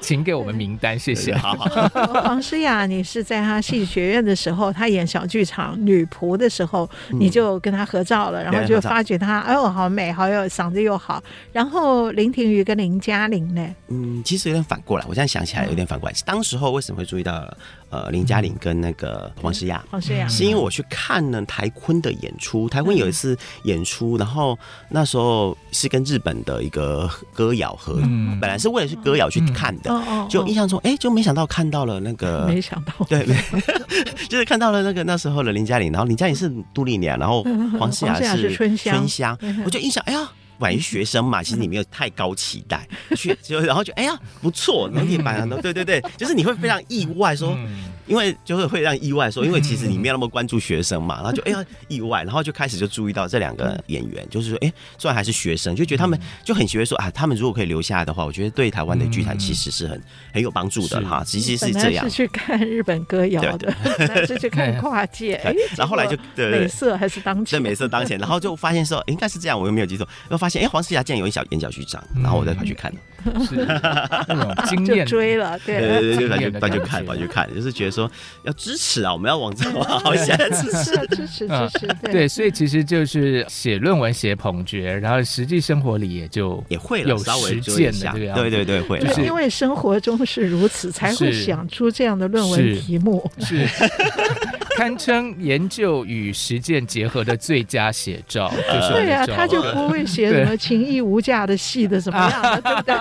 [0.00, 1.34] 请给我们名单，谢谢。
[1.34, 1.90] 好好。
[2.22, 11.22] 黄诗雅，你是在他戏剧学院的时候，他演小剧场女仆的时候，你就跟他合照了，然后就发觉他，哎呦，好美，好有嗓子又好。
[11.52, 13.74] 然后林庭瑜跟林嘉玲呢？
[13.88, 16.14] 嗯，其实有点反过来，我现在想起来有点反过来。
[16.24, 17.46] 当时候为什么会注意到？
[17.90, 24.56] 呃，林嘉玲跟那个黄诗雅，黄诗雅是因为我去看了台坤的演出，台坤有一次演出，然后
[24.88, 27.96] 那时候是跟日本的一个歌谣合，
[28.40, 29.90] 本来是为了去歌谣去看的，
[30.30, 33.26] 就印象中，哎，就没想到看到了那个，没想到，对，
[34.30, 37.42] 就是看到了那个那时候的林嘉玲，然后林嘉玲是杜丽娘，然后
[37.76, 40.30] 黄诗雅是春香，春香，我就印象，哎呀。
[40.60, 47.58] 万一学生嘛，其实你没有太高期待， 去就然后就哎呀不错，能力蛮好的对对对，就是你会非常意外说。
[48.10, 60.02] 因为就是会让意外说，因为其实你没有那么关注学生嘛，然后就 哎呀意外，然后就开始就注意到这两个演员，就是说哎，虽然还是学生，就觉得他们就很喜欢说啊，他们如果可以留下来的话，我觉得对台湾的剧坛其实是很
[60.34, 61.22] 很有帮助的哈。
[61.24, 62.04] 其实是这样。
[62.04, 63.72] 是去看日本歌谣的，
[64.26, 65.40] 是去看跨界，
[65.78, 72.92] 然后后来就美色还是当前，对美色当前，然后就发现说应该是这样，我又没有记错，又发现哎黄思雅竟然有一小演小剧长，然后我再跑去看，
[73.46, 78.10] 是那种 经验追了，对对对，对，就跑去看，跑去看，就是觉得说
[78.42, 79.12] 要支持啊！
[79.12, 81.88] 我们要往这 往好下支持，支持，支持。
[82.10, 88.32] 对，所以其实就是写论文写捧角，然后实际生活里也就也会有实践的这个。
[88.34, 88.98] 对对对，会。
[89.00, 93.66] 就是因为生活中是如此，才会想出这样的论文题目，是
[94.76, 98.50] 堪称研究与实践结合的最佳写照。
[98.72, 102.94] 就是对呀，他就不会写什么情义无价的戏的什么样的，对不对？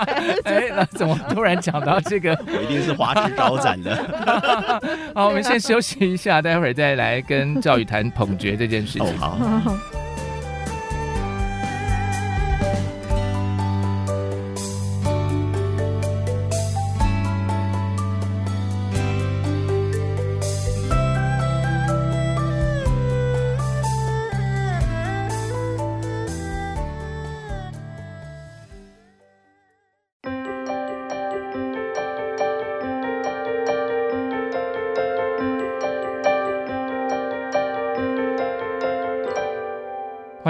[0.69, 2.37] 哎，那怎么突然讲到这个？
[2.47, 3.95] 我一定是华枝招展的。
[5.15, 9.07] 好，我们先休息一下，待会儿再来跟赵宇谈捧角这件事情。
[9.21, 9.71] 哦，好。
[9.73, 9.98] 欢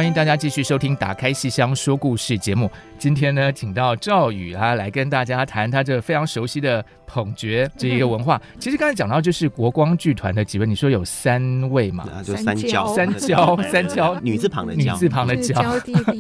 [0.10, 2.70] 迎大家继续收听《打开戏箱说故事》节目。
[2.98, 8.36] 今天呢，请到赵宇啊来跟大家谈他这非常熟悉的捧角这一个文化。
[8.38, 12.06] 嗯、其实刚才讲到就是国光剧团的几位，你说有三位嘛？
[12.24, 15.62] 就三娇，三娇，三娇，女字旁的女字旁的娇，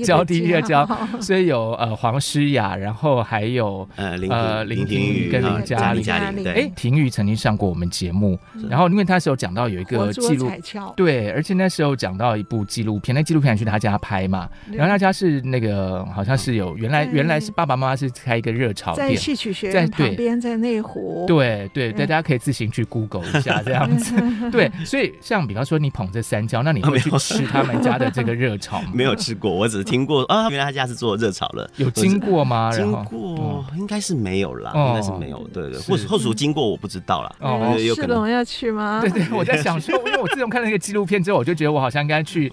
[0.05, 0.87] 娇滴滴的娇。
[1.19, 6.05] 所以有呃黄诗雅，然后还有呃林呃林庭玉跟林嘉玲。
[6.47, 8.37] 哎，婷玉曾经上过我们节目，
[8.69, 10.49] 然后因为他那时候讲到有一个纪录，
[10.95, 21.25] 对，而且那时候讲到一部纪录片，那纪录片去他家拍嘛，然后他家是那个好像是有原来原来是爸爸妈妈是开一个热炒店，在戏曲学院旁边，在内湖。
[21.27, 24.13] 对对，大家可以自行去 Google 一下 这样子。
[24.51, 28.91] 对，所以像比方说你捧着三椒，那你会去吃他们家的这个热炒吗？
[28.93, 32.71] 没有 吃过，我只是听过啊，原来他家是做热炒的，有经过吗？
[32.73, 35.39] 经过应该是没有啦，应该是没有。
[35.53, 37.35] 对对，或者或者经过我不知道啦。
[37.39, 38.99] 哦，世龙要去吗？
[39.01, 42.51] 对对，我在想说，因为我自从看了那个纪录片之后，我就觉得我好像应该去，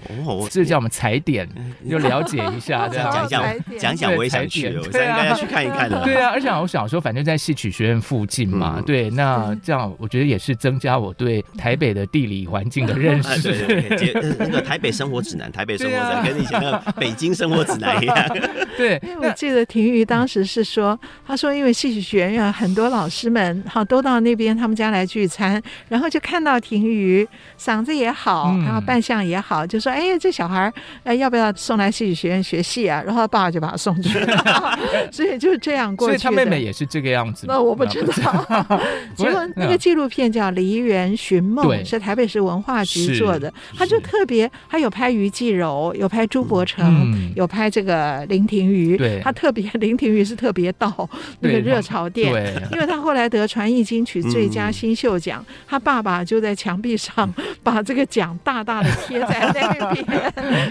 [0.51, 1.49] 这叫我们踩点，
[1.89, 3.11] 就了解一下， 这样。
[3.13, 3.45] 讲讲
[3.79, 6.03] 讲讲，我也想去，我应该要去看一看的。
[6.05, 13.67] 对啊，而且我小时候，反正在戏曲学院附近嘛，对，那这样我觉得也是增加我对台北的地理环境的认识。
[13.67, 18.17] 对对， 那个台北生活指南，台北生活指南跟以前的北京生活指南一样。
[18.77, 27.27] 对，我记得婷瑜当时是说，他说因为戏曲学院很多老师们好都到那边他们家来聚餐，然后就看到婷瑜
[27.59, 30.73] 嗓子也好，然后扮相也好，就说哎呀这小孩
[31.07, 33.01] 哎要不要送来戏曲学院学戏啊？
[33.07, 34.19] 然后他爸爸就把他送去。
[34.19, 34.79] 了，
[35.13, 36.19] 所以就是这样过去。
[36.19, 37.47] 所以他妹妹也是这个样子。
[37.47, 38.47] 那我不知道。
[39.17, 48.97] 结果那个纪录片叫《梨园寻梦》，是台北市文化局做的，他就特别他有拍于继柔，有拍朱伯承，有拍这个林庭瑜。
[48.97, 51.09] 对，他特别林庭瑜是特别到
[51.41, 52.33] 那个热潮店，
[52.73, 60.05] 因为他后来得传艺金曲最佳新秀奖，他爸爸就在墙壁上 把这个奖大大的贴在那边，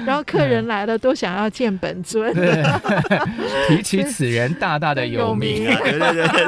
[0.06, 2.34] 然后客人来了都想要见本尊。
[3.68, 5.80] 提起此人，大大的有名啊！
[5.84, 6.46] 对对对对。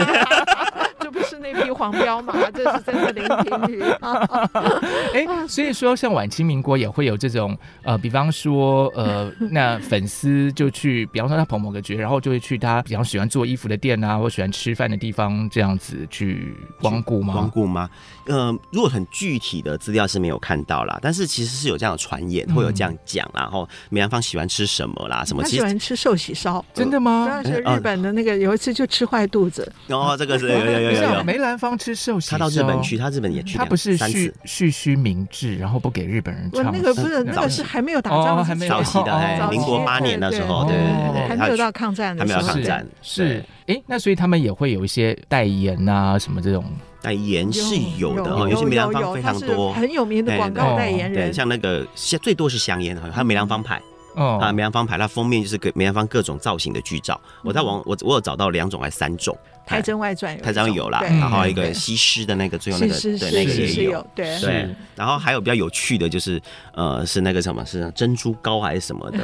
[1.00, 3.82] 这 不是那匹黄驃马， 这是真的林庭瑜。
[5.14, 17.34] 哎，所以说像晚清民国也会有这种呃，比方说呃， 那粉丝就去，比方说他捧某个角，然后就会去他比较喜欢做衣服的店啊，或喜欢吃饭的地方这样子去光顾吗？
[17.34, 17.90] 光顾吗？
[18.26, 25.24] 呃，如果很具体的资料是没有看到啦，但是其实是有这样的传言，会有这样讲，然后梅兰芳喜欢吃什么啦？
[25.24, 25.44] 什么？
[25.44, 27.42] 他喜欢吃寿喜烧，真的吗？
[27.44, 29.72] 主要是日本的那个有一次就吃坏肚子。
[29.88, 31.24] 哦，这个是有有有有。
[31.24, 36.72] 梅兰芳吃寿喜烧，他到日本去，他日本也去，他不是蓄蓄须明志，然后不给日本人唱。
[36.72, 42.86] 那个不是，那个是还没有打仗，还没有早期的，民国八年那时候，对对对，还没有到抗战还没有抗战。
[43.02, 46.64] 是，哎，那所以他们也会有一些代言啊，什么这种。
[47.00, 51.30] 代言是有的哦，尤其梅兰芳非常多，很有名的广告代言人。
[51.30, 51.86] 对，像那个
[52.22, 53.80] 最多是香烟，还有梅兰芳牌
[54.16, 57.20] 哦啊，梅兰芳牌，它封面就是给梅兰芳各种造型的剧照。
[57.44, 59.38] 我在网我我有找到两种还是三种。
[59.68, 64.70] 《太真外传》有，太真有啦，然后一个西施的那个，最后那个对那个也有，对对。
[64.96, 66.42] 然后还有比较有趣的就是，
[66.74, 69.20] 呃，是那个什么，是珍珠膏还是什么的？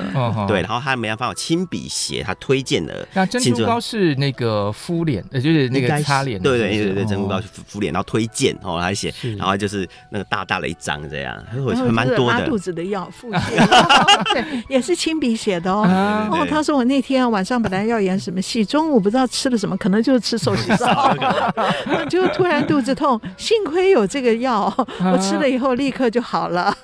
[0.47, 0.61] 对。
[0.61, 3.07] 然后他梅兰芳有亲笔写，他推荐的。
[3.13, 6.39] 那珍珠膏是那个敷脸，呃，就是那个擦脸。
[6.41, 11.57] 对对对对，珍珠膏敷敷脸，然后推荐哦，还写，然后就是那个大大的一张这样，还
[11.89, 12.39] 蛮多的。
[12.39, 15.87] 拉肚子的药敷对，也是亲笔写的哦。
[16.31, 20.32] 哦，他说我那天晚上本来要演什么戏，中午不知道吃了什么，可能就是。
[20.33, 21.15] 吃寿喜烧，
[22.09, 24.73] 就突然肚子痛， 幸亏有这个药，
[25.11, 26.75] 我吃了以后立刻就好了。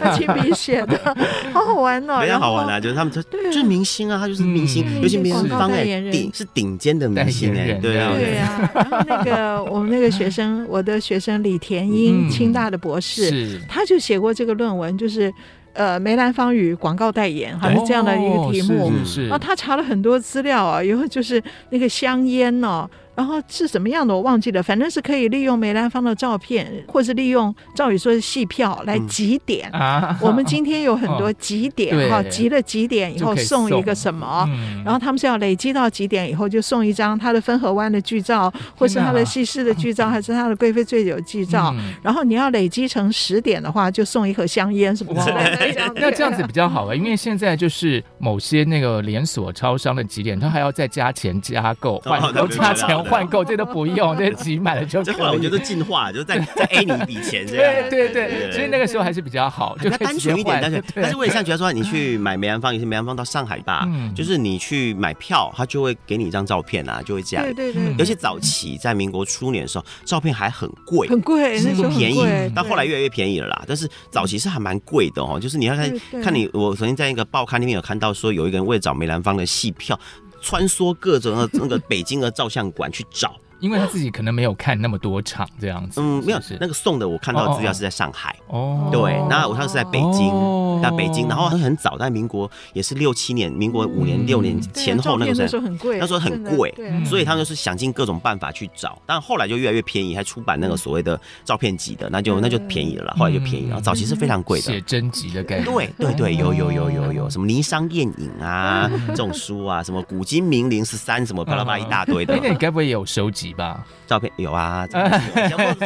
[0.00, 0.98] 他亲笔写的，
[1.52, 2.78] 好好玩哦，非常好玩啊！
[2.78, 8.70] 就是他们，就是明星啊，他就是明星，尤其梅兰芳哎，顶是顶尖的明星哎，对啊，对啊。
[8.74, 15.32] 然后那个我们那个学生，我的学生李田英，清大的博士，他就写过这个论文，就是。
[15.72, 18.92] 呃，梅兰芳与广告代言，好像这样的一个题目。
[19.22, 22.88] 然后他查了很多资料啊，以后就是那个香烟哦。
[23.20, 29.68] 然后是什么样的我忘记了，反正是可以利用梅兰芳的照片，或是利用赵宇说的戏票来集点。
[29.72, 30.18] 啊。
[30.22, 34.48] 我们今天有很多集点哈，集了几点以后送一个什么，
[34.82, 41.74] 然后他们是要累积到几点以后就送一张他的分河湾的剧照，或是他的西施的剧照， 还是他的贵妃醉酒剧照。
[42.02, 45.92] 然后你要累积成十点的话，就送一盒香烟什么之类的。
[46.00, 52.98] 那这样子比较好啊，因为现在就是某些那个连锁超商的集点，他还要再加钱加购，换都加钱。
[53.10, 55.02] 换购，这都不用， 这自己买了就。
[55.02, 57.90] 这后来我觉得进化，就再再 A 你一笔钱这样。
[57.90, 60.82] 对对对，所以那个时候还是比较好，就单纯一点，单纯。
[60.94, 67.44] 但是我也像觉得说，你去买梅兰芳，有些梅兰芳到上海吧，就是你去买票，他就会给你一张照片啊，就会这样。
[67.44, 67.94] 对对对。
[67.98, 72.20] 尤其早期在民国初年的时候，照片还很贵，很贵，那时候不便宜。
[72.54, 75.38] 到后来越来越便宜了啦，但是早期是还蛮贵的哦。
[75.40, 79.98] 就是你要看看你，我曾经在一个报刊里面有看到说，有一个人为了找梅兰芳的戏票，
[80.40, 83.36] 穿梭各种的那个北京的照相馆去找。
[83.60, 113.84] 因为他自己可能没有看那么多场这样子，嗯，没有，那个送的我看到的资料是在上海，哦，对，那我上次是在北京，在北京，然后很早，在民国也是六七年，民国五年六年前后那个时候，很贵，那时候很贵，所以他们就是想尽各种办法去找，但后来就越来越便宜，还出版那个所谓的照片集的，那就那就便宜了，后来就便宜了，早期是非常贵的，写真集的概念，对对对，有有有有有什么《霓裳艳影》啊这种书啊，什么《古今名伶十三》什么巴拉巴拉一大堆的， 那你该不会也有收集吧？
[114.06, 114.86] 照片 有啊，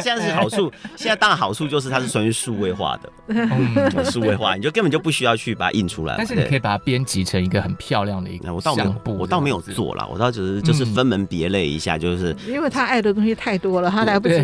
[0.01, 8.53] 现在是好处，现在当然好处就是它是属于数位化的，嗯， 数位化，你就根本就不需要去把它印出来，但是你可以把它编辑成一个很漂亮的一个。
[8.53, 14.35] 我倒没有，我倒没有做了，我倒只是就是分门别类一下，就是因为他爱的东西太多了，他来不及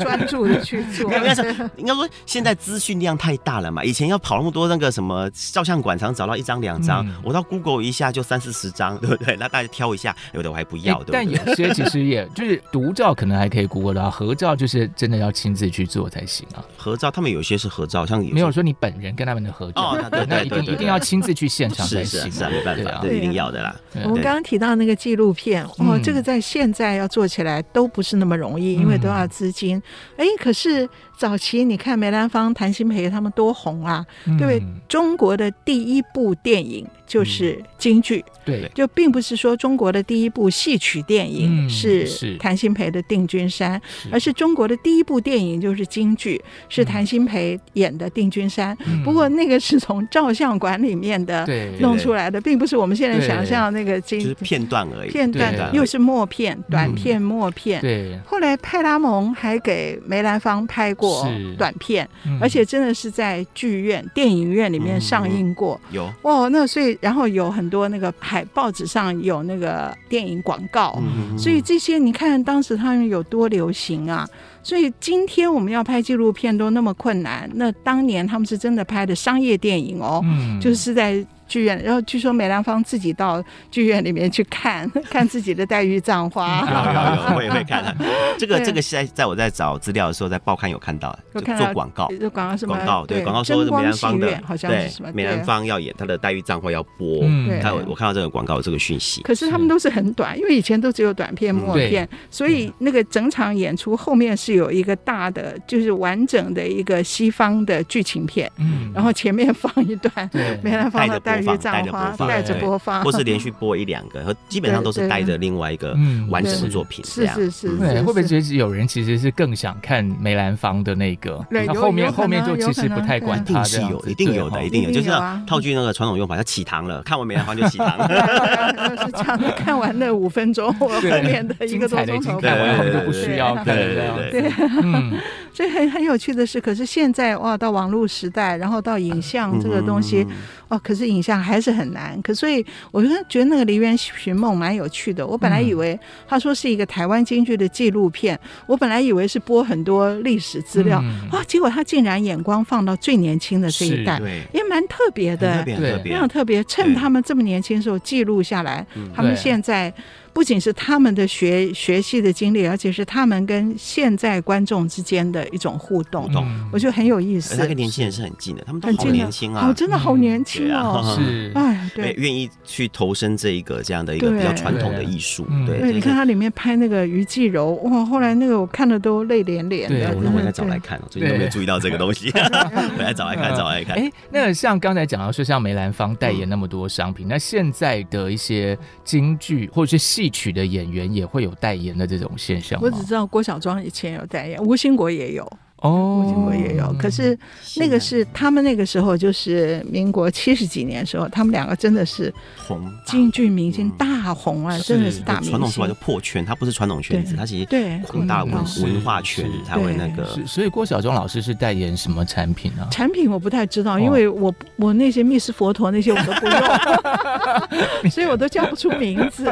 [0.00, 1.10] 专注的去做。
[1.12, 9.36] 应该是应该说现在资讯量太大了嘛，以前要跑那么多那个什么照相馆，常找到一张两张，我到 Google 一下就三四十张，对不对？
[9.36, 11.38] 那大家挑一下，有的我还不要，对不对？
[11.38, 12.92] 但有些其实也就是独。
[12.98, 16.58] 照可能还可以 Google 到，合照就是真的要亲自去做才行啊。
[16.76, 19.96] 合照他们有些是合照，像没有说你本人跟他们的合照，
[20.26, 23.76] 那一定一定要亲自去现场才行，是啊，没办法，啊一定要的啦。
[24.02, 29.80] 我们刚刚提到那个纪录片，哦，这个在现在要做起来都不是那么容易，因为都要资金。
[30.16, 30.88] 哎，可是。
[31.18, 34.62] 早期你看梅兰芳、谭鑫培他们多红啊，对不对？
[34.88, 42.06] 中国的第一部电影就是京剧，对，就并不是说中国的第一部戏曲电影是
[42.38, 43.78] 谭鑫培的《定军山》，
[44.12, 48.76] 而是中国的第一部电影就是京剧，是谭鑫培演的《定军山》。
[49.04, 51.44] 不过那个是从照相馆里面的
[51.80, 57.80] 弄出来的，并不是我们现在想象那个京，就是片段而已，片段又是默片、短片、默片。
[57.80, 61.07] 对，后来派拉蒙还给梅兰芳拍过。
[61.24, 62.08] 是短片，
[62.40, 65.80] 而且真的是在剧院、电影院里面上映过。
[65.90, 71.00] 有哦，那所以然后有很多那个海报纸上有那个电影广告，
[71.38, 74.28] 所以这些你看当时他们有多流行啊！
[74.62, 80.22] 所以今天我们要拍纪录片都那么困难，那当年他们是真的拍的商业电影哦，
[80.60, 81.24] 就是在。
[81.48, 87.96] 剧院，然后据说梅兰芳自己到剧院里面去看 看自己的黛玉葬花， 有有有，我也会看。
[88.38, 92.74] 这个这个是在在我在找资料的时候，在报刊有看到，做广告，广告什么？
[92.74, 95.10] 广告对广告说梅兰芳的，好像是什么？
[95.12, 97.24] 梅兰芳要演他的黛玉葬花要播，
[97.62, 99.22] 他我看到这个广告有这个讯息。
[99.22, 108.50] 可是他们都是很短，因为以前都只有短片默片，所以那个整场演出后面是有一个大的，就是完整的一个西方的剧情片，
[108.94, 110.30] 然后前面放一段
[110.62, 111.37] 梅兰芳的黛。
[111.42, 115.96] 带着播放，带着播放，或是连续播一两个， 和基本上都是带着另外一个
[116.28, 117.04] 完整的作品。
[117.04, 121.44] 是是是，对，会不会觉得有人其实是更想看梅兰芳的那个？
[121.50, 125.10] 那后面后面就其实不太管他，是有，一定有的，一定有，就是
[125.46, 127.02] 套句那个传统用法，叫起堂了。
[127.02, 128.08] 看完梅兰芳就起堂了，
[129.04, 129.38] 是这样。
[129.56, 134.30] 看完那五分钟，我后面的一个多钟头看完，后面就不需要看了。
[134.30, 135.18] 对对对，嗯。
[135.50, 140.24] 所以很很有趣的是，可是现在哇，到网络时代，然后到影像这个东西。
[140.68, 142.20] 哦，可是影像还是很难。
[142.22, 145.26] 可所以，我就觉得那个《梨园寻梦》蛮有趣的。
[145.26, 154.18] 我本来以为他说是一个台湾京剧的纪录片，我本来以为是播很多历史资料，哇，结果他竟然眼光放到最年轻的这一代，
[154.52, 155.62] 也蛮特别的，
[156.02, 156.64] 非常特别。
[156.64, 159.92] 趁他们这么年轻的时候记录下来，他们现在。
[160.38, 166.30] 不仅是他们的学学习的经历，而且是他们跟现在观众之间的一种互动，
[166.72, 167.56] 我觉得很有意思。
[167.56, 175.44] 那个年轻人是很近的，他们都好年轻啊，哦，真的好年轻哦， 是，哎，对，愿意去投身这一个这样的一个比较传统的艺术。
[175.66, 180.14] 对，你看他里面拍那个于继柔，哇，后来那个我看的都泪连连的。
[180.14, 182.30] 我回来找来看，最近都没有注意到这个东西，
[182.96, 183.96] 我来找来看，找来看。
[183.96, 190.27] 哎，那像刚才讲到说，像梅兰芳代言那么多商品，那现在的一些京剧或者是戏。
[190.30, 192.80] 曲的演员也会有代言的这种现象。
[192.82, 195.50] 我只知道郭小庄以前有代言，吴兴国也有。
[195.82, 196.92] 哦，国国也有。
[196.98, 197.38] 可是
[197.76, 205.50] 那个是他们那个时候，就是民国七十几年的时候，他们两个真的是红京剧明星大红啊，真的是大明星。
[205.50, 210.26] 传统说法就破圈，他不是传统圈子，他其实对扩大文文化圈才会那个。
[210.46, 212.86] 所以郭晓忠老师是代言什么产品呢？
[212.90, 219.48] 产品我不太知道，因为我我那些密斯佛陀那些我都不用， 所以我都叫不出名字。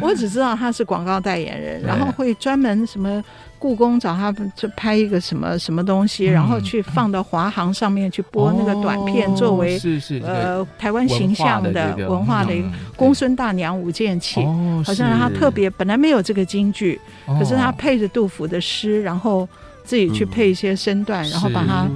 [0.00, 3.22] 我只知道他是广告代言人，然后会专门什么。
[3.62, 14.44] 故宫找他就拍一个什么什么东西，然后去放到华航上面去播那个短片，作为是是呃台湾形象的文化的一个公孙大娘舞剑气，
[14.84, 17.00] 好像他特别本来没有这个京剧，
[17.38, 19.48] 可是他配着杜甫的诗，然后
[19.84, 21.86] 自己去配一些身段，然后把它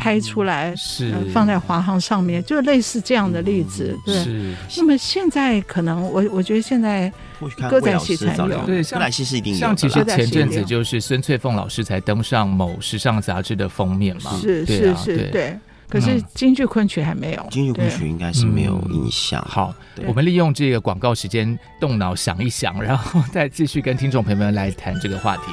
[0.00, 3.96] 拍出来，是放在华航上面，就类似这样的例子。
[4.04, 4.24] 对，
[4.76, 7.12] 那么现在可能我我觉得现在。
[7.70, 9.58] 歌仔戏才有，对，歌仔戏是一定有。
[9.58, 15.58] 像其实前阵子就是孙翠凤老师才登上某时尚杂志的封面嘛，是是是，对。
[15.88, 19.42] 可是京剧昆曲还没有，京剧昆曲应该是没有印象。
[19.48, 19.74] 好，
[20.06, 25.44] 我们利用这个广告时间动脑想一想，然后再继续跟听众朋友们来谈这个话题。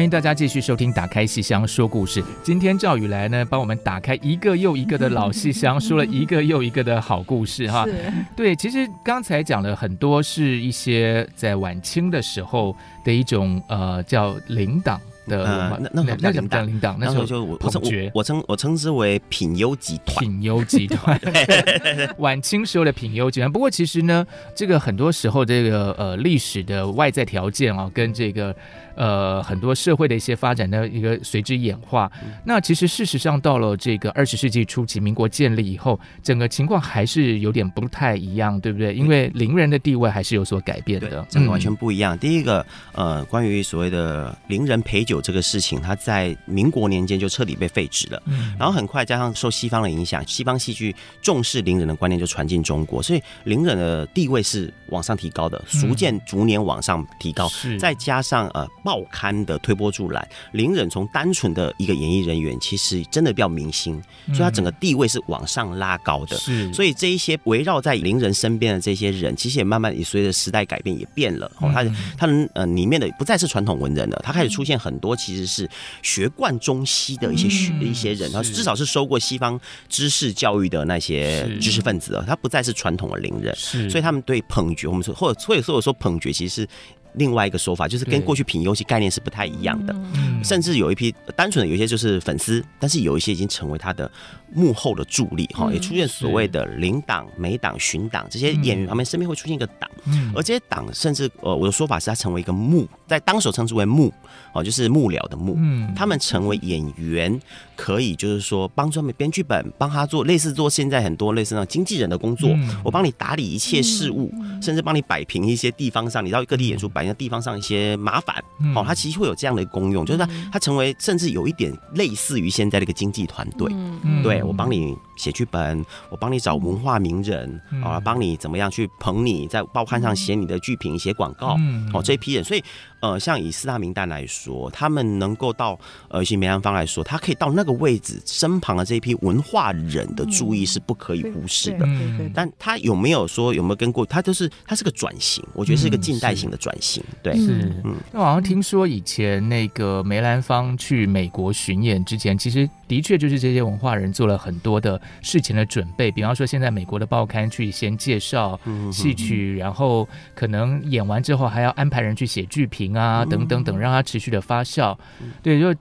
[0.00, 2.22] 欢迎大家继续收听《打开戏箱说故事》。
[2.42, 7.84] 今天赵宇来呢，帮我们打开一个又一个的老戏箱，说了一个又一个的好故事哈。
[8.34, 12.74] 对，其实刚才讲了很多，是一些在晚清的时候
[13.04, 14.98] 的一种呃叫领党。
[15.26, 16.96] 呃，那那那什么叫领党？
[16.98, 20.16] 那时候就我我称我称我称之为品优集团。
[20.18, 21.20] 品优集团，
[22.18, 23.52] 晚清时候的品优集团。
[23.52, 24.26] 不过其实呢，
[24.56, 28.56] 这个很多时候这个呃历史的外在条件啊，跟这个
[28.96, 32.10] 呃很多社会的一些发展的一个随之演化。
[32.24, 38.92] 嗯、那其实事实上到了这个二十世纪初期，民国建立以后，整个情况还是有点不太一样，对不对？
[38.94, 42.16] 因为伶人的地位还是有所改变的，这个完全不一样。
[42.16, 45.20] 嗯、第一个呃，关于所谓的伶人陪酒。
[45.20, 48.22] 这个事情，它在民国年间就彻底被废止了。
[48.24, 57.46] 嗯，然后很快加上受西方的影响，西方戏剧重视伶人的观念就传进中国，所以伶人的地位是往上提高的，逐渐逐年往上提高。
[57.48, 66.36] 是，再加上呃报刊的推波助澜，林忍从单纯的一个演艺人员，其实真的比较明星，所以他整个地位是往上拉高的。
[66.36, 71.50] 是，所以这一些围绕在林人身边的这些人，其实也慢慢也随着时代改变也变了。
[71.60, 71.84] 哦，他
[72.16, 75.16] 他呃里面的不再是传统文人了，他开始出现很多。
[75.20, 75.68] 其实是
[76.02, 83.54] 学贯中西的一些学的一些人，他至少是受过西方知识教育的那些知识分子了，他不再是传统的林人，
[83.90, 86.68] 所以他们对捧角，我们说或者或者说我说捧角，其实是。
[87.14, 89.94] 另外一个说法就是跟过去品优戏概念是不太一样的，
[90.42, 94.10] 甚至有一批单纯的有一些就是粉丝，但是有一些已经成为他的
[94.52, 99.90] 幕后的助力哈，也出现所谓的领党、美党、巡党这些演员旁边身边会出现一个党，
[100.34, 104.10] 而这些党甚至呃我的说法是他成为一个幕，在当时称之为幕
[104.54, 105.92] 哦，就是幕僚的幕，嗯。
[105.94, 107.38] 他们成为演员
[107.76, 112.48] 可以就是说帮助他们编剧本，帮他做类似做现在很多类似那种经纪人的工作，
[112.82, 114.32] 我帮你打理一切事务，
[114.62, 117.10] 甚至帮你摆平一些地方上你到各地演出摆。
[117.18, 118.36] 地方上一些麻烦，
[118.72, 124.22] 哦，他其实会有这样的功用，就是它它成为甚至有一点类似于现在的一个经纪团队，嗯。
[124.22, 131.56] 对，我帮你写剧本，我帮你找文化名人，啊，帮你怎么样去捧你，在报刊上写你的剧评、写广告，
[131.92, 132.62] 哦，这一批人，所以。
[133.00, 135.78] 呃，像以四大名旦来说，他们能够到
[136.08, 141.86] 呃，一些梅兰芳来说，他可以到那个位置，身旁的这一批文化人的注意是不可以忽视的。
[141.86, 144.04] 嗯、但他有没有说有没有跟过？
[144.04, 147.02] 他就是他是个转型，我觉得是一个近代型的转型。
[147.08, 147.96] 嗯、对，是嗯。
[148.12, 158.58] 那我好像听说以前那个梅兰芳去美国巡演之前，其实的确就是这些文化人做了很多的事情的准备，比方说现在美国的报刊去先介绍
[158.92, 162.80] 戏曲，嗯、然后可能演完之后还要安排人去写剧评。
[162.90, 164.98] 啊，等等等，让它持续的发酵，
[165.42, 165.72] 对，就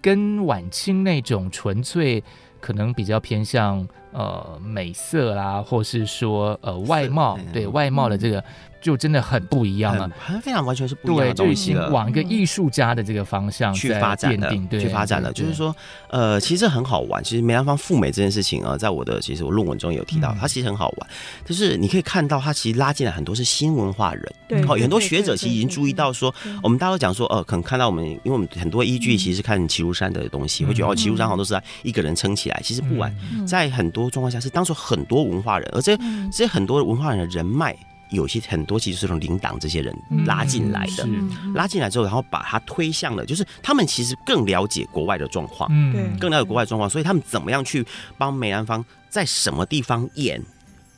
[0.00, 2.22] 跟晚清那种纯粹
[2.60, 8.44] 可能比较偏向呃美色啦，或是说呃外貌，对外貌的这个
[8.82, 10.10] 就真的很不一样了，
[10.42, 11.88] 非常完全是不一样的东西了。
[11.90, 15.74] 往一个艺术家的这个方向去发展的，去发展的，就是说，
[16.08, 17.22] 呃，其实很好玩。
[17.22, 21.08] 其实梅兰芳赴美这件事情啊，在我的其实我论文中有提到，它其实很好玩。
[21.44, 32.60] 就是你可以看到，它其实拉进来很多是新文化人，对，好，很多学者其实已经注意到说，我们大家都讲说，呃，可能看到我们，因为我们很多依据其实是看齐如山的东西，会觉得哦，齐如山好像都是他一个人撑起来。
[32.64, 33.14] 其实不然，
[33.46, 35.96] 在很多状况下是当初很多文化人，而且
[36.32, 37.76] 这些很多文化人的人脉。
[38.12, 39.94] 有些很多其实是从领党这些人
[40.24, 47.84] 拉进来的，嗯、拉进来之后，然后把他推向了，就是他们其实更了解国外的状况，嗯，更了解国外状况，所以他们怎么样去
[48.16, 50.42] 帮梅兰芳在什么地方演。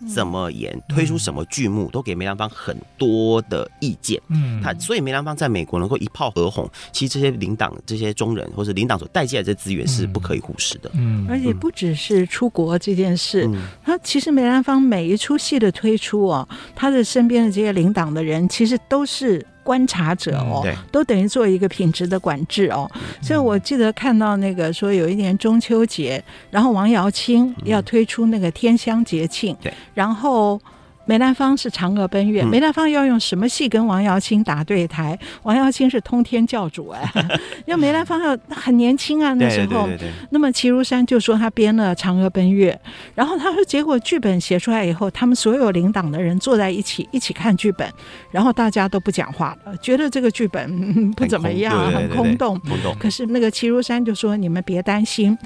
[0.07, 4.21] 怎么演，推出什么剧目，都给梅兰芳很多的意见。
[4.29, 10.91] 嗯，他所以梅兰芳在美国能够一炮而红，其实这些领导、这些中人或者领导所带进来的这资源是不可以忽视的。
[10.95, 13.49] 嗯，而且不只是出国这件事，
[13.83, 19.45] 他其实梅兰芳每一出戏的推出哦，他的身边的这些领导的人，其实都是。
[19.65, 29.57] 观察者哦，嗯、都等于做一个品质的管制哦，嗯、所以我记得看到那个说有一年中秋节，然后王瑶卿要推出那个天香节庆，
[29.95, 30.61] 然后。
[31.07, 35.19] 梅兰芳是嫦娥奔月，梅兰芳要用什么戏跟王瑶卿打对台？
[35.43, 37.13] 王瑶卿是通天教主哎，
[37.67, 39.89] 因为梅兰芳要很年轻啊那时候。
[40.31, 42.79] 那么齐如山就说他编了嫦娥奔月，
[43.15, 47.87] 然后他说结果剧本写出来以后，他们所有领导的人坐在一起一起看剧本，
[48.31, 52.61] 然后大家都不讲话了，觉得这个剧本不怎么样，很空洞。
[52.99, 55.37] 可是那个齐如山就说：“你们别担心，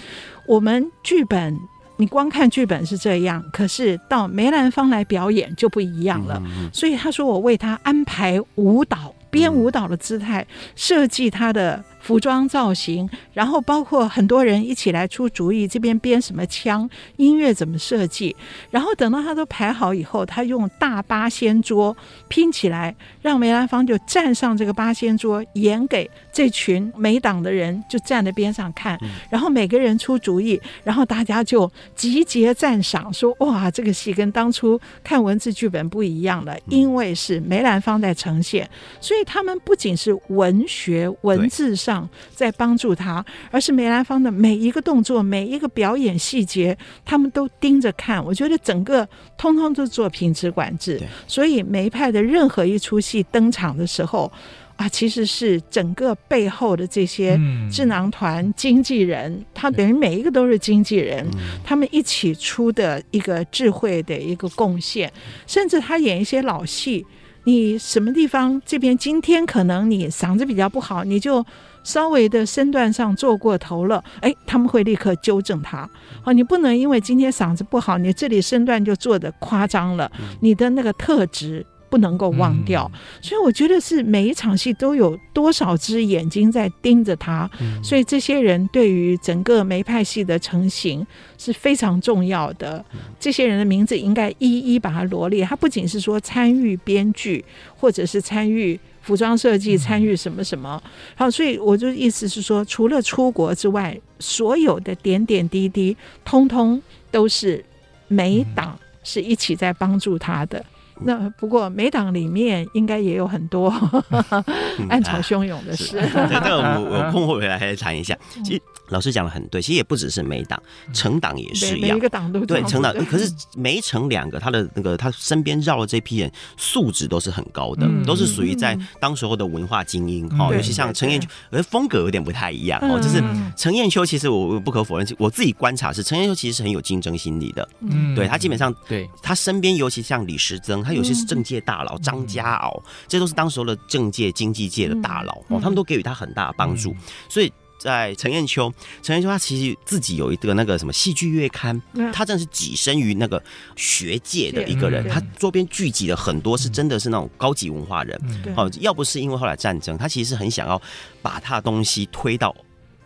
[0.47, 1.59] 我们剧本。”
[1.99, 6.43] 你光看剧本是这样，可是到梅兰芳来表演就不一样了。
[6.73, 11.85] 所以他说，我为他安排舞蹈，编舞蹈的姿态，设计他的。
[12.09, 18.35] 服装造型，然后包括很多人一起来出主意，这边编什么腔，音乐怎么设计，
[18.71, 21.95] 然后等到他都排好以后，他用大八仙桌
[22.27, 28.99] 拼起来，让梅兰芳就站上这个八仙桌，演给这群梅党的人，就站在边上看，
[29.29, 38.67] 然后每个人出主意，然后大家就集结赞赏，说哇，这个戏跟当初看文字剧本不一样了，因为是梅兰芳在呈现，
[38.99, 41.98] 所以他们不仅是文学文字上。
[42.35, 48.23] 在帮助他，而是梅兰芳的每一个动作、每一个表演细节，他们都盯着看。
[48.23, 54.31] 我觉得整个通通都做品质管制，所以梅派的任何一出戏登场的时候
[54.77, 57.39] 啊，其实是整个背后的这些
[57.71, 65.13] 智囊团经纪人，嗯、他等于每一个都是经纪人，嗯、他们一起出的一个智慧的一个贡献，
[65.47, 67.05] 甚至他演一些老戏，
[67.45, 71.45] 你什么地方这边今天可能你嗓子比较不好，你就。
[71.89, 75.89] 稍微的身段上做过头了，哎，他们会立刻纠正他。
[76.23, 82.93] 好，你不能因为今天嗓子不好，你这里身段就做的夸张了，你的那个特质不能够忘掉。
[83.23, 87.49] 所以我觉得是每一场戏都有多少只眼睛在盯着他，
[87.83, 91.07] 所以这些人对于整个梅派戏的成型
[91.39, 92.85] 是非常重要的。
[93.19, 95.43] 这些人的名字应该一一把它罗列。
[95.43, 97.43] 他不仅是说参与编剧，
[97.75, 98.79] 或者是参与。
[99.09, 100.83] 服装设计参与什么什么，
[101.17, 105.97] 好，所以我就意思是说，除了出国之外，所有的点点滴滴，
[106.27, 106.79] 通通
[107.11, 107.65] 都是
[108.07, 110.63] 美党是一起在帮助他的。
[111.05, 113.73] 那不过美党里面应该也有很多
[114.89, 116.01] 暗潮汹涌的事。
[116.13, 118.17] 这个 我我空会回来还是谈一下。
[118.45, 120.61] 其实老师讲的很对，其实也不只是美党，
[120.93, 121.91] 成党也是一样。
[121.91, 130.55] 每一个党都对成党，可是梅成两个，他的那个他身边绕的这批人素质都是很高的，都是属于在当时候的文化精英哦。
[130.55, 132.99] 尤其像陈彦秋，而风格有点不太一样哦。
[132.99, 133.23] 就是
[133.57, 137.69] 陈彦秋，其实我不可否认，我自己观察是陈彦秋其实是很有竞争心理的。
[137.81, 140.83] 嗯，对他基本上对他身边，尤其像李时珍。
[140.89, 146.97] 他有些是政界大佬，张家敖，这都是当时候的政界、经济界的大佬哦，他们都给予他很大的帮助。
[147.29, 148.73] 所以在陈彦秋，
[149.03, 151.81] 陈彦秋他其实自己有一个那个什么戏剧月刊，
[152.13, 153.41] 他真的是跻身于那个
[153.77, 158.19] 学界的一个人，他周边聚集了很多是真的是那种高级文化人。
[158.57, 160.81] 哦，要不是因为后来战争，他其实是很想要
[161.21, 162.55] 把他的东西推到。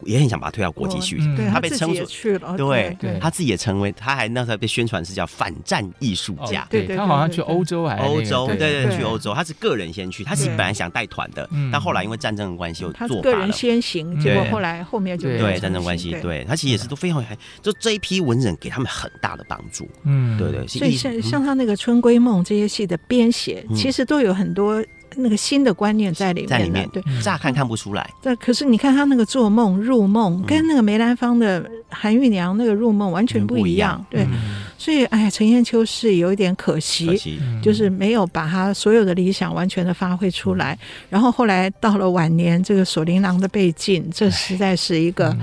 [0.05, 1.19] 也很想把他推到国际去，
[1.51, 15.59] 他被称作去了，对，他自己也成为，他还那时候被宣传是叫反战艺术家，对，他好像去欧洲还欧洲，对对，去欧洲，他是个人先去，他是本来想带团的，但后来因为战争的关系又作罢了，个人先行，结果后来后面就对。
[15.59, 16.45] 战争关系，对。
[16.49, 17.25] 他其实也是都非常，
[17.61, 24.85] 就这一批文人给他们很大的帮助，嗯，对对，所以像像他那个《春闺梦》这些戏的编写，其实都有很多。
[25.17, 28.09] 那个新的观念在里面，在里面，对，乍看看不出来。
[28.21, 34.05] 对，可是你看他那个做梦入梦，跟那个梅兰芳的韩玉娘那个入梦完全不一样。
[34.11, 34.27] 对，
[34.77, 40.75] 所以哎呀，陈砚秋是有一点可惜，可惜就是没有把他所有的理想完全的发挥出来。
[40.75, 40.79] 嗯、
[41.11, 45.37] 然后后来到了晚年，这个锁麟囊的被禁，这实在是一个、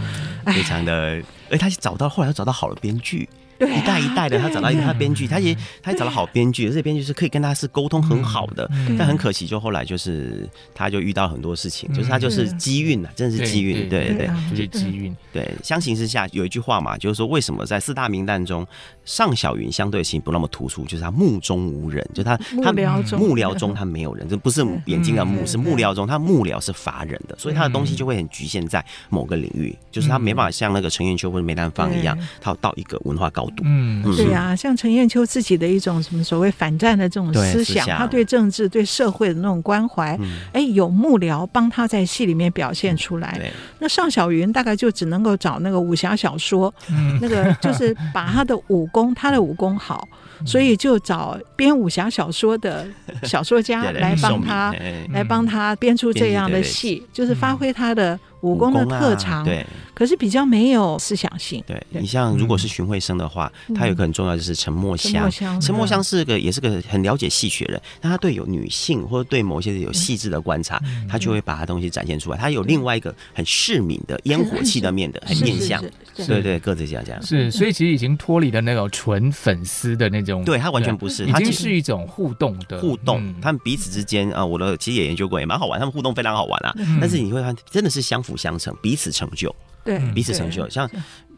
[0.46, 3.28] 嗯、非常的，哎，他找到后来又找到好的编剧。
[3.60, 8.70] 对一代一代的，他找到一个他编剧，他也他也找到好编剧，而且编剧是可以跟他是沟通很好的。
[8.98, 15.16] 但很可惜，就后来就是他就遇到很多事情，就是他就是机运啊，真的是机运，对对对，就是机运。
[15.34, 18.66] 对，相形之下有一句话嘛，就是说为什么在四大名旦中，
[19.10, 22.72] 尚小云相对性不那么突出，就是他目中无人，就他他
[23.18, 23.74] 幕僚中。
[23.80, 33.64] 他没有人，这不是眼睛的幕，是幕僚中，他幕僚是乏人的，所以他的东西就会很局限在某个领域，就是他没办法像那个陈砚秋或者梅兰芳一样，他到一个文化高度。
[33.64, 40.20] 嗯，对啊，像陈砚秋自己的一种什么所谓反战的这种思想，他对政治、对社会的那种关怀，
[40.52, 43.40] 哎，有幕僚帮他在戏里面表现出来。
[43.78, 46.74] 那尚小云大概就只能够找那个武侠小说，
[47.22, 50.08] 那个就是把他的武功，他的武功好，
[50.46, 52.88] 所以就找编武侠小说的
[53.24, 54.74] 小说家来帮他，
[55.14, 58.20] 来帮他编出这样的戏，就是发挥他的。
[58.42, 61.64] 武功的特长，对，可是比较没有思想性。
[61.68, 65.30] 对，你像如果是荀慧生的话，他有个很重要就是陈墨香。
[65.62, 72.38] 陈墨香是个也是个很了解戏曲的人，那他对有女性或者对某些有细致的观察，他就会把他东西展现出来。
[72.38, 75.84] 他有另外一个很市民的烟火气的面的很面相，
[76.16, 77.22] 对对，各自这样这样。
[77.22, 83.34] 是，所以其实已经脱离了那种纯粉丝的那种，对他完全不是，已经是一种互动的互动。
[83.42, 86.74] 他们彼此之间啊，我的其实也研究过，也蛮好玩，他们互动非常好玩啊。
[87.02, 89.54] 但是你会看，真的是相辅相成，彼此成就，
[89.84, 90.70] 对，彼此成就。
[90.70, 90.90] 像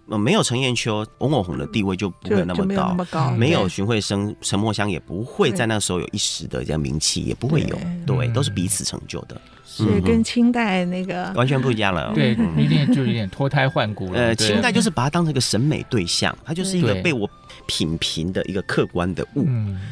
[0.06, 9.40] 没有陈彦秋，翁偶红的地位就不会那么高，没有荀慧生、陈墨香也不会在那时候有一时的这样名气，也不会有，对，都是彼此成就的。
[9.86, 14.20] 所以跟清代那个完全不一样了，对，有点就有点脱胎换骨了。
[14.20, 17.30] 呃，清代就是把它当成一个审美对象，它就是一个被我
[17.66, 19.48] 品评的一个客观的物。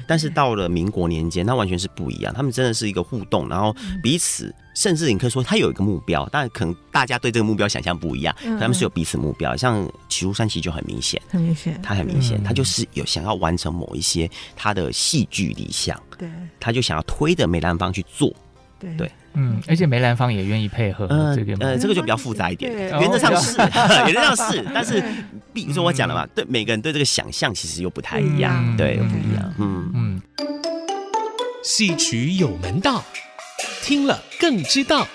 [0.08, 4.54] 但是到了民国年间，它完全是不一样，他们真的是一个互动，然后彼此。
[4.76, 8.34] 甚至你可以说他有一个目标，但可能大家对这个目标想象不一样。
[8.58, 16.30] 他们是有彼此目标，像齐如山其实就很明显，很明显，他很明显，他就是有想要完成某一些他的戏剧理想，对，
[16.62, 18.34] 他就想要推着梅兰芳去做，
[18.80, 18.96] 对。
[18.96, 23.58] 对，嗯，而且梅兰芳也愿意配合，呃，这个呃，这个就比较复杂一点，原则上是，
[24.08, 25.04] 原则上是， 但是
[25.54, 29.92] 比如说我讲了嘛，对每个人对这个想象其实又不太一样，对，又不一样，嗯。
[29.94, 30.22] 嗯，
[31.64, 33.04] 戏曲有门道。
[33.82, 35.06] 听了更知道。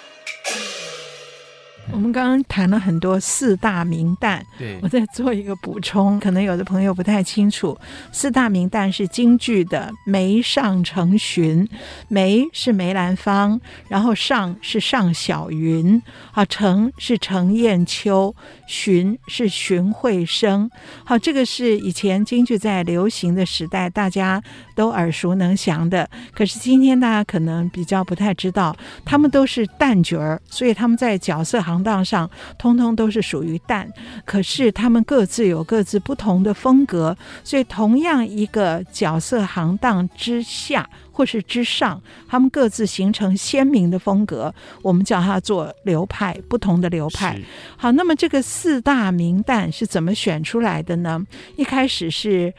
[1.92, 7.78] 我们刚刚谈了很多四大名旦，对，我再做一个补充，可能有的朋友不太清楚，
[8.10, 11.68] 四大名旦是京剧的梅尚程荀，
[12.08, 18.34] 梅是梅兰芳，然后尚是尚小云，啊，成是程砚秋，
[18.66, 20.68] 荀是荀慧生，
[21.04, 24.42] 好，这个是以前京剧在流行的时代大家
[24.74, 28.74] 都耳熟能详的，可是今天大家可能比较不太知道，
[29.04, 33.86] 他们都是旦角儿，所以他们在角色行当上，通通都是属于旦，
[34.24, 47.38] 可是他们各自有各自不同的风格，所以同样一个角色行当之下或是之上，他们各自形成鲜明的风格，我们叫它做流派，不同的流派。
[47.76, 51.24] 好，那么这个四大名旦是怎么选出来的呢？
[51.56, 52.52] 一开始是。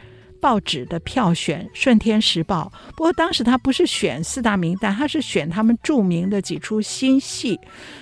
[0.46, 7.60] 报纸的票选《顺天时报》，不过当时他不是选四大名旦，他是选他们著名的几出新戏。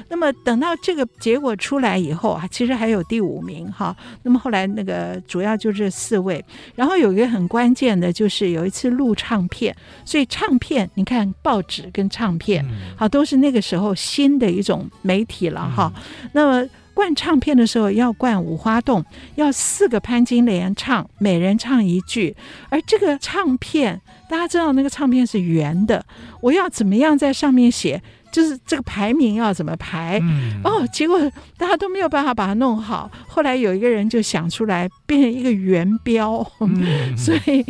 [0.09, 3.95] 那么等到这个结果出来以后啊，其实还有第五名哈。
[4.23, 6.43] 那么后来那个主要就这四位，
[6.75, 9.73] 然后有一个很关键的就是有一次录唱片，
[10.03, 12.65] 所以唱片你看报纸跟唱片
[12.97, 15.93] 好都是那个时候新的一种媒体了哈。
[16.33, 16.69] 那么。
[16.93, 19.03] 灌唱片的时候要灌五花洞，
[19.35, 22.35] 要四个潘金莲唱，每人唱一句。
[22.69, 26.05] 而这个唱片，大家知道那个唱片是圆的，
[26.41, 28.01] 我要怎么样在上面写？
[28.31, 30.19] 就是这个排名要怎么排？
[30.23, 31.19] 嗯、哦，结果
[31.57, 33.09] 大家都没有办法把它弄好。
[33.27, 37.65] 后来有一个人就想出来，变成一个圆标，嗯、 所以。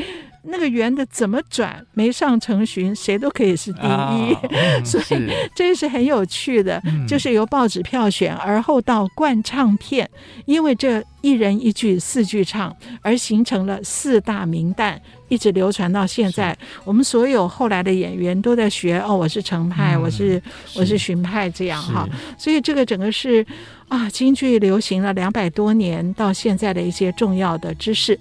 [0.45, 1.85] 那个圆的怎么转？
[1.93, 6.81] 没上成巡，谁都可以是第一，哦 嗯、所以这是很有趣的。
[6.85, 10.09] 嗯、就是由报纸票选，而后到灌唱片，
[10.45, 14.97] 因为这一人一句四句唱，而形成了四大名旦，
[15.29, 16.57] 一直流传到现在。
[16.83, 22.07] 我们所有后来的演员都在学哦，我是程派，嗯、我是，是我是荀派，这样哈。
[22.37, 23.45] 所以这个整个是
[23.87, 28.19] 啊，京剧流行了两百多年到现在的一些重要的知识。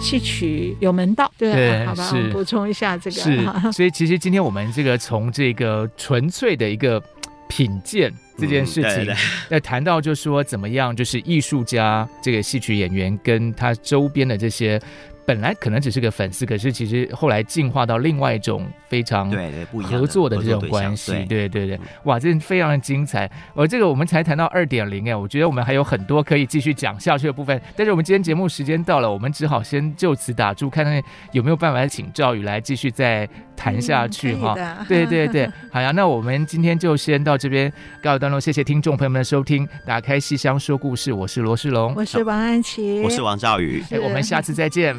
[0.00, 3.16] 戏曲有门道，对，对好吧，补充一下这个。
[3.16, 7.02] 是， 所以其实今天我们这个从这个纯粹的一个
[7.48, 9.14] 品鉴这件事情。
[9.48, 14.80] 那谈到就说怎么样，就是艺术家这个戏曲演员跟他周边的这些。
[15.28, 23.30] 本来可能只是个粉丝，可是其实后来进化到另外一种非常对对不一样合作的这种关系，对对对，对，哇，这非常的精彩。
[23.54, 27.60] 而这个我们才谈到二点零哎，我觉得我们还有很多可以继续讲下去的部分。
[27.76, 31.02] 但是我们今天节目时间到了，我们只好先就此打住，看看
[31.32, 34.54] 有没有办法请赵宇来继续再谈下去哈。
[34.56, 37.70] 嗯、 对对对，好呀，那我们今天就先到这边
[38.02, 39.68] 告一段落，谢谢听众朋友们的收听。
[39.84, 44.98] 打开戏箱说故事，我是罗世龙，我是王安琪，我是王兆宇，哎，我们下次再见，